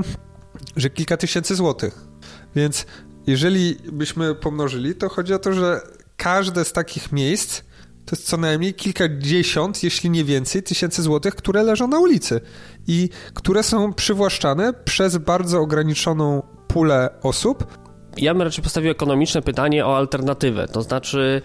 że 0.75 0.89
kilka 0.89 1.17
tysięcy 1.17 1.55
złotych. 1.55 2.07
Więc 2.55 2.85
jeżeli 3.27 3.75
byśmy 3.91 4.35
pomnożyli, 4.35 4.95
to 4.95 5.09
chodzi 5.09 5.33
o 5.33 5.39
to, 5.39 5.53
że 5.53 5.81
każde 6.17 6.65
z 6.65 6.73
takich 6.73 7.11
miejsc 7.11 7.61
to 8.05 8.15
jest 8.15 8.27
co 8.27 8.37
najmniej 8.37 8.73
kilkadziesiąt, 8.73 9.83
jeśli 9.83 10.09
nie 10.09 10.23
więcej, 10.23 10.63
tysięcy 10.63 11.01
złotych, 11.01 11.35
które 11.35 11.63
leżą 11.63 11.87
na 11.87 11.99
ulicy 11.99 12.41
i 12.87 13.09
które 13.33 13.63
są 13.63 13.93
przywłaszczane 13.93 14.73
przez 14.73 15.17
bardzo 15.17 15.59
ograniczoną 15.59 16.43
pulę 16.67 17.09
osób, 17.21 17.80
ja 18.17 18.33
bym 18.33 18.41
raczej 18.41 18.63
postawił 18.63 18.91
ekonomiczne 18.91 19.41
pytanie 19.41 19.85
o 19.85 19.97
alternatywę, 19.97 20.67
to 20.67 20.81
znaczy 20.81 21.41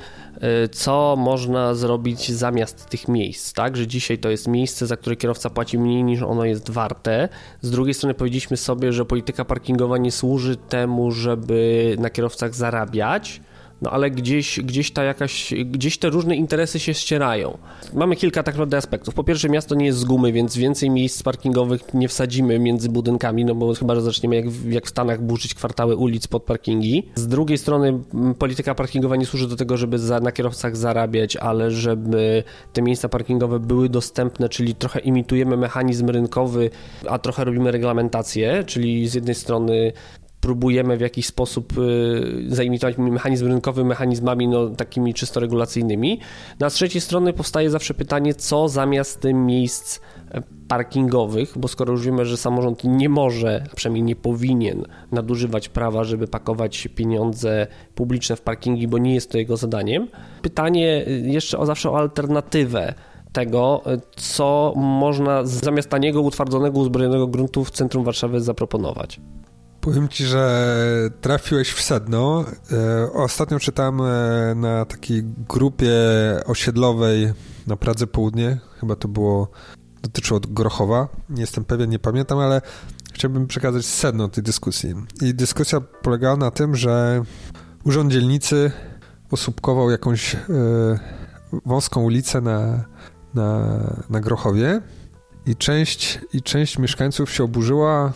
y, 0.65 0.69
co 0.69 1.15
można 1.19 1.75
zrobić 1.75 2.33
zamiast 2.33 2.87
tych 2.87 3.09
miejsc, 3.09 3.53
tak, 3.53 3.77
że 3.77 3.87
dzisiaj 3.87 4.19
to 4.19 4.31
jest 4.31 4.49
miejsce, 4.49 4.87
za 4.87 4.97
które 4.97 5.17
kierowca 5.17 5.51
płaci 5.51 5.79
mniej 5.79 6.05
niż 6.05 6.23
ono 6.23 6.45
jest 6.45 6.71
warte. 6.71 7.29
Z 7.61 7.71
drugiej 7.71 7.95
strony 7.95 8.15
powiedzieliśmy 8.15 8.57
sobie, 8.57 8.93
że 8.93 9.05
polityka 9.05 9.45
parkingowa 9.45 9.99
nie 9.99 10.13
służy 10.13 10.57
temu, 10.57 11.13
żeby 11.13 11.97
na 11.99 12.11
kierowcach 12.11 12.55
zarabiać, 12.55 13.41
no 13.83 13.91
ale 13.91 14.11
gdzieś, 14.11 14.61
gdzieś 14.61 14.91
ta 14.91 15.05
jakaś, 15.05 15.55
gdzieś 15.65 15.99
te 15.99 16.09
różne 16.09 16.37
interesy 16.37 16.81
się 16.81 16.95
ścierają. 16.95 17.59
Mamy 17.95 18.17
kilka 18.17 18.43
tak 18.43 18.55
naprawdę 18.55 18.77
aspektów. 18.77 19.15
Po 19.15 19.25
pierwsze, 19.25 19.49
miasto 19.49 19.75
nie 19.75 19.87
jest 19.87 19.99
z 19.99 20.05
gumy, 20.05 20.33
więc 20.33 20.57
więcej 20.57 20.91
miejsc 20.91 21.23
parkingowych 21.23 21.95
nie 21.95 22.09
wsadzimy 22.09 22.59
między 22.59 22.89
budynkami, 22.89 23.45
no 23.45 23.55
bo 23.55 23.75
chyba, 23.75 23.95
że 23.95 24.03
zaczniemy 24.03 24.37
jak, 24.37 24.45
jak 24.69 24.87
w 24.87 24.89
Stanach 24.89 25.23
burzyć 25.23 25.55
kwartały 25.55 25.97
ulic 25.97 26.27
pod 26.27 26.43
parkingi. 26.43 27.09
Z 27.15 27.27
drugiej 27.27 27.59
strony 27.59 28.01
polityka 28.39 28.75
parkingowa 28.75 29.17
nie 29.17 29.27
służy 29.27 29.49
do 29.49 29.57
tego, 29.57 29.77
żeby 29.77 29.99
za, 29.99 30.21
na 30.21 30.33
kierowcach 30.33 30.77
zarabiać, 30.77 31.37
ale 31.37 31.71
żeby 31.71 32.43
te 32.73 32.83
miejsca 32.83 33.09
parkingowe 33.09 33.61
były 33.61 33.89
dostępne, 33.89 34.49
czyli 34.49 34.75
trochę 34.75 35.01
imitujemy 35.01 35.57
mechanizm 35.57 36.11
rynkowy, 36.11 36.71
a 37.09 37.19
trochę 37.19 37.45
robimy 37.45 37.73
reglamentację, 37.73 38.65
czyli 38.67 39.09
z 39.09 39.15
jednej 39.15 39.35
strony 39.35 39.93
próbujemy 40.47 40.97
w 40.97 41.01
jakiś 41.01 41.27
sposób 41.27 41.79
y, 41.79 42.45
zaimitować 42.49 42.99
mechanizm 42.99 43.47
rynkowy 43.47 43.85
mechanizmami 43.85 44.49
no, 44.49 44.69
takimi 44.69 45.15
czysto 45.15 45.41
regulacyjnymi. 45.41 46.21
Na 46.59 46.71
trzeciej 46.71 47.01
strony 47.01 47.33
powstaje 47.33 47.71
zawsze 47.71 47.95
pytanie, 47.95 48.35
co 48.35 48.69
zamiast 48.69 49.25
miejsc 49.35 50.01
e, 50.31 50.43
parkingowych, 50.69 51.59
bo 51.59 51.69
skoro 51.69 51.93
już 51.93 52.05
wiemy, 52.07 52.25
że 52.25 52.37
samorząd 52.37 52.85
nie 52.85 53.09
może, 53.09 53.65
a 53.73 53.77
przynajmniej 53.77 54.03
nie 54.03 54.17
powinien 54.17 54.85
nadużywać 55.13 55.69
prawa, 55.69 56.05
żeby 56.05 56.27
pakować 56.27 56.89
pieniądze 56.95 57.67
publiczne 57.95 58.37
w 58.37 58.41
parkingi, 58.41 58.89
bo 58.89 58.99
nie 58.99 59.15
jest 59.15 59.31
to 59.31 59.39
jego 59.39 59.57
zadaniem. 59.57 60.09
Pytanie 60.43 61.05
y, 61.09 61.23
jeszcze 61.27 61.59
o 61.59 61.67
zawsze 61.67 61.91
o 61.91 61.99
alternatywę 61.99 62.95
tego, 63.33 63.83
y, 63.87 64.01
co 64.17 64.73
można 64.77 65.45
zamiast 65.45 65.89
taniego, 65.89 66.23
utwardzonego, 66.23 66.79
uzbrojonego 66.79 67.27
gruntu 67.27 67.65
w 67.65 67.71
centrum 67.71 68.05
Warszawy 68.05 68.41
zaproponować. 68.41 69.21
Powiem 69.87 70.09
ci, 70.09 70.25
że 70.25 71.11
trafiłeś 71.21 71.73
w 71.73 71.83
sedno. 71.83 72.45
E, 72.73 73.13
ostatnio 73.13 73.59
czytałem 73.59 74.01
e, 74.01 74.55
na 74.55 74.85
takiej 74.85 75.23
grupie 75.49 75.93
osiedlowej 76.47 77.33
na 77.67 77.77
Pradze 77.77 78.07
Południe, 78.07 78.59
chyba 78.81 78.97
to 78.97 79.09
było, 79.09 79.51
dotyczyło 80.03 80.41
Grochowa, 80.41 81.09
nie 81.31 81.41
jestem 81.41 81.65
pewien, 81.65 81.91
nie 81.91 81.99
pamiętam, 81.99 82.39
ale 82.39 82.61
chciałbym 83.13 83.47
przekazać 83.47 83.87
sedno 83.87 84.29
tej 84.29 84.45
dyskusji. 84.45 84.95
I 85.23 85.35
dyskusja 85.35 85.81
polegała 85.81 86.37
na 86.37 86.51
tym, 86.51 86.77
że 86.77 87.23
urząd 87.85 88.13
dzielnicy 88.13 88.73
osłupkował 89.31 89.91
jakąś 89.91 90.35
e, 90.35 90.39
wąską 91.67 92.03
ulicę 92.03 92.41
na, 92.41 92.85
na, 93.35 93.79
na 94.11 94.21
Grochowie 94.21 94.81
i 95.47 95.57
część, 95.57 96.21
i 96.33 96.43
część 96.43 96.79
mieszkańców 96.79 97.33
się 97.33 97.45
oburzyła, 97.45 98.13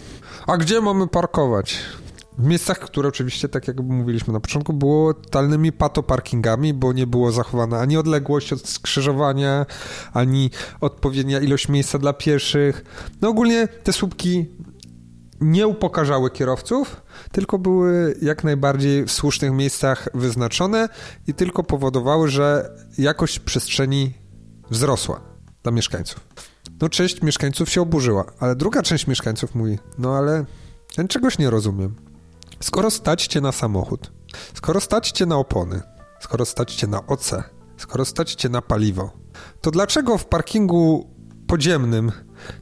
a 0.47 0.57
gdzie 0.57 0.81
mamy 0.81 1.07
parkować? 1.09 1.79
W 2.39 2.45
miejscach, 2.45 2.79
które 2.79 3.09
oczywiście, 3.09 3.49
tak 3.49 3.69
jak 3.69 3.81
mówiliśmy 3.81 4.33
na 4.33 4.41
początku, 4.41 4.73
było 4.73 5.15
totalnymi 5.15 5.73
patoparkingami, 5.73 6.75
bo 6.75 6.93
nie 6.93 7.07
było 7.07 7.33
zachowana 7.33 7.81
ani 7.81 7.97
odległość 7.97 8.53
od 8.53 8.69
skrzyżowania, 8.69 9.67
ani 10.13 10.51
odpowiednia 10.81 11.41
ilość 11.41 11.69
miejsca 11.69 11.99
dla 11.99 12.13
pieszych. 12.13 12.85
No 13.21 13.29
ogólnie 13.29 13.69
te 13.69 13.93
słupki 13.93 14.47
nie 15.41 15.67
upokarzały 15.67 16.31
kierowców, 16.31 17.03
tylko 17.33 17.59
były 17.59 18.17
jak 18.23 18.45
najbardziej 18.45 19.05
w 19.05 19.13
słusznych 19.13 19.53
miejscach 19.53 20.09
wyznaczone 20.15 20.89
i 21.27 21.35
tylko 21.35 21.63
powodowały, 21.63 22.29
że 22.29 22.77
jakość 22.99 23.39
przestrzeni 23.39 24.15
wzrosła 24.71 25.21
dla 25.63 25.73
mieszkańców. 25.73 26.21
No 26.81 26.89
część 26.89 27.23
mieszkańców 27.23 27.71
się 27.71 27.83
oburzyła, 27.83 28.25
ale 28.39 28.57
druga 28.57 28.83
część 28.83 29.07
mieszkańców 29.07 29.55
mówi, 29.55 29.79
no 29.99 30.17
ale 30.17 30.45
ja 30.99 31.09
czegoś 31.09 31.39
nie 31.39 31.51
rozumiem. 31.51 31.95
Skoro 32.61 32.91
stać 32.91 33.27
cię 33.27 33.41
na 33.41 33.53
samochód, 33.53 34.13
skoro 34.55 34.81
stać 34.81 35.11
cię 35.11 35.27
na 35.27 35.37
opony, 35.37 35.81
skoro 36.21 36.45
stać 36.45 36.75
cię 36.75 36.87
na 36.87 37.07
OC, 37.07 37.33
skoro 37.77 38.05
stać 38.05 38.35
cię 38.35 38.49
na 38.49 38.63
paliwo, 38.63 39.11
to 39.61 39.71
dlaczego 39.71 40.19
w 40.19 40.27
parkingu 40.27 41.11
podziemnym 41.47 42.13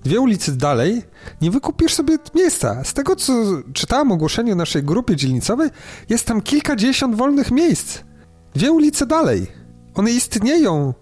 dwie 0.05 0.21
ulicy 0.21 0.57
dalej 0.57 1.03
nie 1.41 1.51
wykupisz 1.51 1.95
sobie 1.95 2.19
miejsca? 2.35 2.85
Z 2.85 2.95
tego, 2.95 3.17
co 3.17 3.33
czytałem 3.73 4.13
ogłoszenie 4.13 4.55
naszej 4.55 4.83
grupie 4.83 5.17
dzielnicowej, 5.17 5.71
jest 6.09 6.27
tam 6.27 6.41
kilkadziesiąt 6.41 7.17
wolnych 7.17 7.51
miejsc. 7.51 7.99
Dwie 8.55 8.73
ulice 8.73 9.07
dalej. 9.07 9.47
One 9.95 10.11
istnieją 10.11 10.95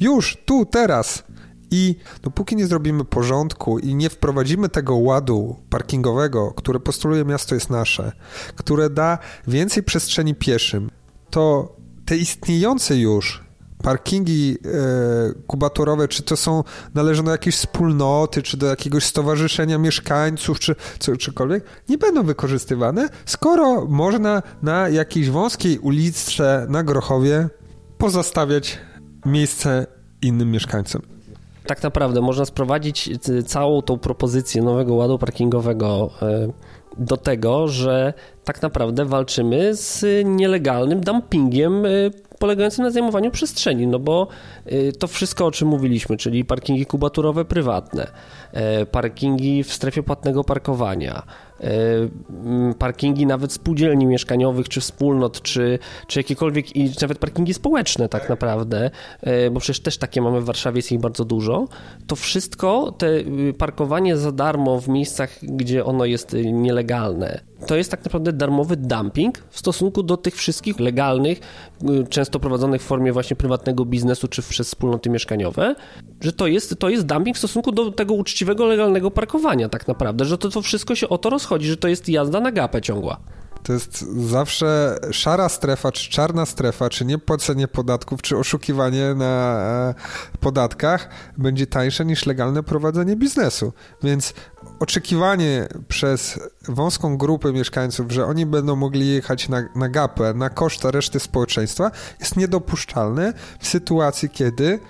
już, 0.00 0.36
tu, 0.44 0.66
teraz. 0.66 1.22
I 1.74 1.96
dopóki 2.22 2.56
nie 2.56 2.66
zrobimy 2.66 3.04
porządku 3.04 3.78
i 3.78 3.94
nie 3.94 4.10
wprowadzimy 4.10 4.68
tego 4.68 4.96
ładu 4.96 5.56
parkingowego, 5.70 6.52
które 6.56 6.80
postuluje 6.80 7.24
miasto 7.24 7.54
jest 7.54 7.70
nasze, 7.70 8.12
które 8.56 8.90
da 8.90 9.18
więcej 9.48 9.82
przestrzeni 9.82 10.34
pieszym, 10.34 10.90
to 11.30 11.76
te 12.06 12.16
istniejące 12.16 12.96
już 12.96 13.44
parkingi 13.82 14.56
e, 14.64 15.42
kubatorowe, 15.46 16.08
czy 16.08 16.22
to 16.22 16.36
są, 16.36 16.64
należą 16.94 17.24
do 17.24 17.30
jakiejś 17.30 17.56
wspólnoty, 17.56 18.42
czy 18.42 18.56
do 18.56 18.66
jakiegoś 18.66 19.04
stowarzyszenia 19.04 19.78
mieszkańców, 19.78 20.60
czy 20.60 20.74
co, 20.98 21.16
czykolwiek, 21.16 21.64
nie 21.88 21.98
będą 21.98 22.22
wykorzystywane, 22.22 23.08
skoro 23.26 23.86
można 23.86 24.42
na 24.62 24.88
jakiejś 24.88 25.30
wąskiej 25.30 25.78
uliczce 25.78 26.66
na 26.68 26.82
Grochowie 26.82 27.48
pozostawiać 27.98 28.78
miejsce 29.26 29.86
innym 30.22 30.50
mieszkańcom. 30.50 31.13
Tak 31.66 31.82
naprawdę 31.82 32.20
można 32.20 32.44
sprowadzić 32.44 33.10
całą 33.46 33.82
tą 33.82 33.98
propozycję 33.98 34.62
nowego 34.62 34.94
ładu 34.94 35.18
parkingowego 35.18 36.10
e, 36.22 36.48
do 36.98 37.16
tego, 37.16 37.68
że 37.68 38.14
tak 38.44 38.62
naprawdę 38.62 39.04
walczymy 39.04 39.74
z 39.74 40.04
nielegalnym 40.24 41.00
dumpingiem 41.00 41.86
y, 41.86 42.10
polegającym 42.38 42.84
na 42.84 42.90
zajmowaniu 42.90 43.30
przestrzeni, 43.30 43.86
no 43.86 43.98
bo 43.98 44.28
y, 44.72 44.92
to 44.98 45.06
wszystko, 45.06 45.46
o 45.46 45.50
czym 45.50 45.68
mówiliśmy, 45.68 46.16
czyli 46.16 46.44
parkingi 46.44 46.86
kubaturowe 46.86 47.44
prywatne, 47.44 48.06
y, 48.82 48.86
parkingi 48.86 49.64
w 49.64 49.72
strefie 49.72 50.02
płatnego 50.02 50.44
parkowania, 50.44 51.22
parkingi 52.78 53.26
nawet 53.26 53.52
spółdzielni 53.52 54.06
mieszkaniowych, 54.06 54.68
czy 54.68 54.80
wspólnot, 54.80 55.42
czy, 55.42 55.78
czy 56.06 56.20
jakiekolwiek, 56.20 56.76
i 56.76 56.90
nawet 57.00 57.18
parkingi 57.18 57.54
społeczne 57.54 58.08
tak 58.08 58.28
naprawdę, 58.28 58.90
bo 59.52 59.60
przecież 59.60 59.80
też 59.80 59.98
takie 59.98 60.22
mamy 60.22 60.40
w 60.40 60.44
Warszawie, 60.44 60.78
jest 60.78 60.92
ich 60.92 61.00
bardzo 61.00 61.24
dużo, 61.24 61.68
to 62.06 62.16
wszystko, 62.16 62.92
te 62.98 63.06
parkowanie 63.58 64.16
za 64.16 64.32
darmo 64.32 64.80
w 64.80 64.88
miejscach, 64.88 65.38
gdzie 65.42 65.84
ono 65.84 66.04
jest 66.04 66.36
nielegalne, 66.52 67.40
to 67.66 67.76
jest 67.76 67.90
tak 67.90 68.04
naprawdę 68.04 68.32
darmowy 68.32 68.76
dumping 68.76 69.38
w 69.50 69.58
stosunku 69.58 70.02
do 70.02 70.16
tych 70.16 70.34
wszystkich 70.34 70.80
legalnych, 70.80 71.40
y, 71.82 72.06
często 72.06 72.40
prowadzonych 72.40 72.82
w 72.82 72.84
formie 72.84 73.12
właśnie 73.12 73.36
prywatnego 73.36 73.84
biznesu 73.84 74.28
czy 74.28 74.42
przez 74.42 74.66
wspólnoty 74.66 75.10
mieszkaniowe, 75.10 75.74
że 76.20 76.32
to 76.32 76.46
jest, 76.46 76.78
to 76.78 76.88
jest 76.88 77.06
dumping 77.06 77.36
w 77.36 77.38
stosunku 77.38 77.72
do 77.72 77.90
tego 77.90 78.14
uczciwego, 78.14 78.66
legalnego 78.66 79.10
parkowania 79.10 79.68
tak 79.68 79.88
naprawdę, 79.88 80.24
że 80.24 80.38
to, 80.38 80.48
to 80.48 80.62
wszystko 80.62 80.94
się 80.94 81.08
o 81.08 81.18
to 81.18 81.30
rozchodzi, 81.30 81.53
że 81.62 81.76
to 81.76 81.88
jest 81.88 82.08
jazda 82.08 82.40
na 82.40 82.52
gapę 82.52 82.82
ciągła. 82.82 83.20
To 83.64 83.72
jest 83.72 84.00
zawsze 84.28 84.98
szara 85.10 85.48
strefa, 85.48 85.92
czy 85.92 86.10
czarna 86.10 86.46
strefa, 86.46 86.90
czy 86.90 87.04
niepłacenie 87.04 87.68
podatków, 87.68 88.22
czy 88.22 88.36
oszukiwanie 88.38 89.14
na 89.14 89.56
e, 89.90 89.94
podatkach 90.40 91.08
będzie 91.38 91.66
tańsze 91.66 92.04
niż 92.04 92.26
legalne 92.26 92.62
prowadzenie 92.62 93.16
biznesu. 93.16 93.72
Więc 94.02 94.34
oczekiwanie 94.80 95.68
przez 95.88 96.40
wąską 96.68 97.16
grupę 97.16 97.52
mieszkańców, 97.52 98.12
że 98.12 98.26
oni 98.26 98.46
będą 98.46 98.76
mogli 98.76 99.08
jechać 99.08 99.48
na, 99.48 99.62
na 99.76 99.88
gapę, 99.88 100.34
na 100.34 100.50
koszt 100.50 100.84
reszty 100.84 101.20
społeczeństwa, 101.20 101.90
jest 102.20 102.36
niedopuszczalne 102.36 103.32
w 103.60 103.68
sytuacji, 103.68 104.30
kiedy, 104.30 104.80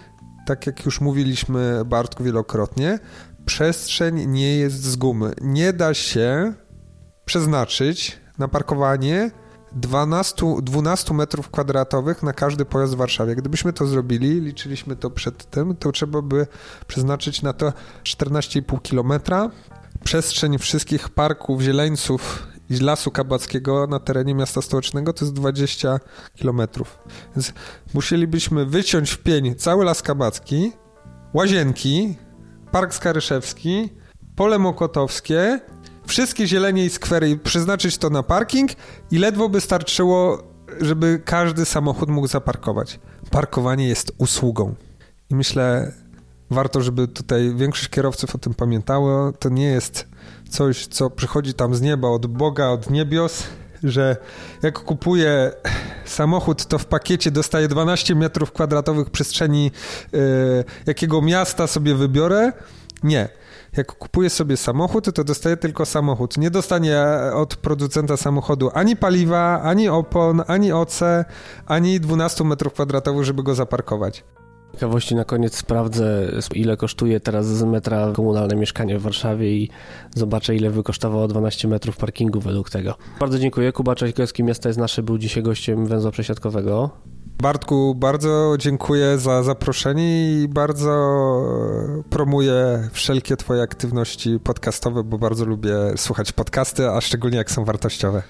tak 0.47 0.67
jak 0.67 0.85
już 0.85 1.01
mówiliśmy 1.01 1.85
Bartku 1.85 2.25
wielokrotnie, 2.25 2.99
przestrzeń 3.47 4.27
nie 4.27 4.57
jest 4.57 4.83
z 4.83 4.97
gumy. 4.97 5.35
Nie 5.41 5.73
da 5.73 5.95
się 5.95 6.55
przeznaczyć 7.25 8.21
na 8.39 8.49
parkowanie 8.49 9.31
12, 9.73 10.47
12 10.63 11.15
metrów 11.15 11.51
kwadratowych 11.51 12.23
na 12.23 12.33
każdy 12.33 12.65
pojazd 12.65 12.95
w 12.95 12.97
Warszawie. 12.97 13.37
Gdybyśmy 13.37 13.73
to 13.73 13.87
zrobili, 13.87 14.41
liczyliśmy 14.41 14.97
to 14.97 15.11
przedtem, 15.11 15.77
to 15.77 15.93
trzeba 15.93 16.23
by 16.23 16.47
przeznaczyć 16.87 17.43
na 17.43 17.53
to 17.53 17.73
14,5 18.05 18.83
kilometra. 18.83 19.51
Przestrzeń 20.05 20.59
wszystkich 20.59 21.09
parków, 21.09 21.63
zieleńców 21.63 22.47
i 22.71 22.77
lasu 22.77 23.11
kabackiego 23.11 23.87
na 23.87 24.01
terenie 24.01 24.35
miasta 24.35 24.63
stołecznego 24.63 25.13
to 25.13 25.25
jest 25.25 25.35
20 25.35 26.01
kilometrów. 26.35 26.99
Więc 27.37 27.53
musielibyśmy 27.95 28.67
wyciąć 28.67 29.11
w 29.11 29.19
pień 29.19 29.55
cały 29.55 29.85
las 29.85 30.03
kabacki, 30.03 30.73
łazienki, 31.35 32.17
park 32.75 32.95
skaryszewski, 32.95 33.89
pole 34.37 34.59
mokotowskie 34.59 35.61
wszystkie 36.07 36.47
zielenie 36.47 36.85
i 36.85 36.91
skwery 36.91 37.37
przeznaczyć 37.37 37.99
to 37.99 38.11
na 38.11 38.23
parking 38.23 38.71
i 39.11 39.19
ledwo 39.19 39.49
by 39.49 39.61
starczyło, 39.61 40.43
żeby 40.81 41.23
każdy 41.25 41.65
samochód 41.65 42.09
mógł 42.09 42.27
zaparkować. 42.27 43.01
Parkowanie 43.31 43.89
jest 43.89 44.13
usługą. 44.19 44.75
I 45.31 45.35
myślę, 45.35 45.93
warto, 46.51 46.81
żeby 46.81 47.09
tutaj 47.09 47.55
większość 47.57 47.89
kierowców 47.89 48.35
o 48.35 48.39
tym 48.39 48.55
pamiętało. 48.55 49.33
To 49.33 49.49
nie 49.49 49.67
jest 49.67 50.09
coś, 50.49 50.87
co 50.87 51.11
przychodzi 51.11 51.55
tam 51.55 51.75
z 51.75 51.81
nieba, 51.81 52.09
od 52.09 52.27
Boga, 52.27 52.67
od 52.67 52.91
niebios, 52.91 53.43
że 53.85 54.17
jak 54.63 54.79
kupuję 54.79 55.53
samochód, 56.05 56.67
to 56.67 56.79
w 56.79 56.87
pakiecie 56.87 57.31
dostaję 57.31 57.69
12 57.69 58.15
metrów 58.15 58.53
kwadratowych 58.53 59.11
przestrzeni, 59.11 59.71
yy, 60.13 60.21
jakiego 60.87 61.23
miasta 61.23 61.67
sobie 61.67 61.95
wybiorę. 61.95 62.53
Nie 63.03 63.29
jak 63.77 63.93
kupuje 63.93 64.31
sobie 64.31 64.57
samochód, 64.57 65.15
to 65.15 65.25
dostaje 65.25 65.57
tylko 65.57 65.87
samochód. 65.87 66.37
Nie 66.37 66.51
dostanie 66.51 67.03
od 67.35 67.57
producenta 67.57 68.17
samochodu 68.17 68.71
ani 68.75 68.97
paliwa, 68.97 69.61
ani 69.63 69.89
opon, 69.89 70.43
ani 70.47 70.73
OC, 70.73 71.01
ani 71.67 72.01
12 72.01 72.45
metrów 72.45 72.73
kwadratowych, 72.73 73.25
żeby 73.25 73.43
go 73.43 73.55
zaparkować. 73.55 74.25
Ciekawości 74.75 75.15
na 75.15 75.25
koniec 75.25 75.57
sprawdzę, 75.57 76.31
ile 76.55 76.77
kosztuje 76.77 77.21
teraz 77.21 77.47
z 77.47 77.63
metra 77.63 78.13
komunalne 78.13 78.57
mieszkanie 78.57 78.99
w 78.99 79.03
Warszawie 79.03 79.57
i 79.57 79.71
zobaczę, 80.15 80.55
ile 80.55 80.71
wykosztowało 80.71 81.29
12 81.29 81.69
metrów 81.69 81.97
parkingu 81.97 82.41
według 82.41 82.71
tego. 82.71 82.95
Bardzo 83.21 83.39
dziękuję. 83.39 83.73
Kuba 83.73 83.95
Czaśkowski, 83.95 84.45
Miasta 84.45 84.69
jest 84.69 84.79
Nasze, 84.79 85.03
był 85.03 85.19
dzisiaj 85.19 85.43
gościem 85.43 85.87
węzła 85.87 86.11
przesiadkowego. 86.11 86.91
Bartku, 87.43 87.95
bardzo 87.95 88.55
dziękuję 88.59 89.19
za 89.19 89.43
zaproszenie 89.43 90.43
i 90.43 90.49
bardzo 90.49 90.91
promuję 92.11 92.89
wszelkie 92.93 93.37
Twoje 93.37 93.63
aktywności 93.63 94.41
podcastowe, 94.41 95.05
bo 95.05 95.19
bardzo 95.19 95.45
lubię 95.45 95.77
słuchać 95.97 96.33
podcasty, 96.33 96.91
a 96.91 97.01
szczególnie 97.01 97.37
jak 97.37 97.51
są 97.51 97.65
wartościowe. 97.65 98.23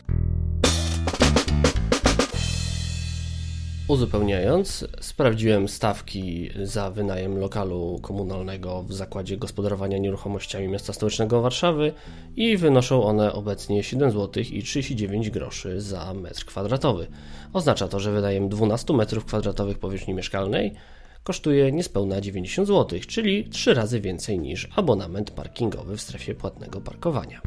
Uzupełniając, 3.89 4.87
sprawdziłem 5.01 5.69
stawki 5.69 6.51
za 6.63 6.91
wynajem 6.91 7.39
lokalu 7.39 7.99
komunalnego 8.03 8.83
w 8.83 8.93
Zakładzie 8.93 9.37
Gospodarowania 9.37 9.99
Nieruchomościami 9.99 10.69
Miasta 10.69 10.93
Stołecznego 10.93 11.41
Warszawy 11.41 11.93
i 12.37 12.57
wynoszą 12.57 13.05
one 13.05 13.33
obecnie 13.33 13.83
7 13.83 14.11
zł 14.11 14.43
i 14.51 14.63
39 14.63 15.31
groszy 15.31 15.81
za 15.81 16.15
metr 16.15 16.45
kwadratowy. 16.45 17.07
Oznacza 17.53 17.89
to, 17.89 18.01
że 18.01 18.13
wynajem 18.13 18.49
12 18.49 18.93
m2 18.93 19.75
powierzchni 19.75 20.15
mieszkalnej 20.15 20.75
kosztuje 21.25 21.73
niespełna 21.73 22.21
90 22.21 22.69
zł, 22.69 22.99
czyli 23.09 23.49
3 23.49 23.75
razy 23.75 24.01
więcej 24.01 24.39
niż 24.39 24.69
abonament 24.77 25.31
parkingowy 25.31 25.97
w 25.97 26.01
strefie 26.01 26.35
płatnego 26.35 26.81
parkowania. 26.81 27.41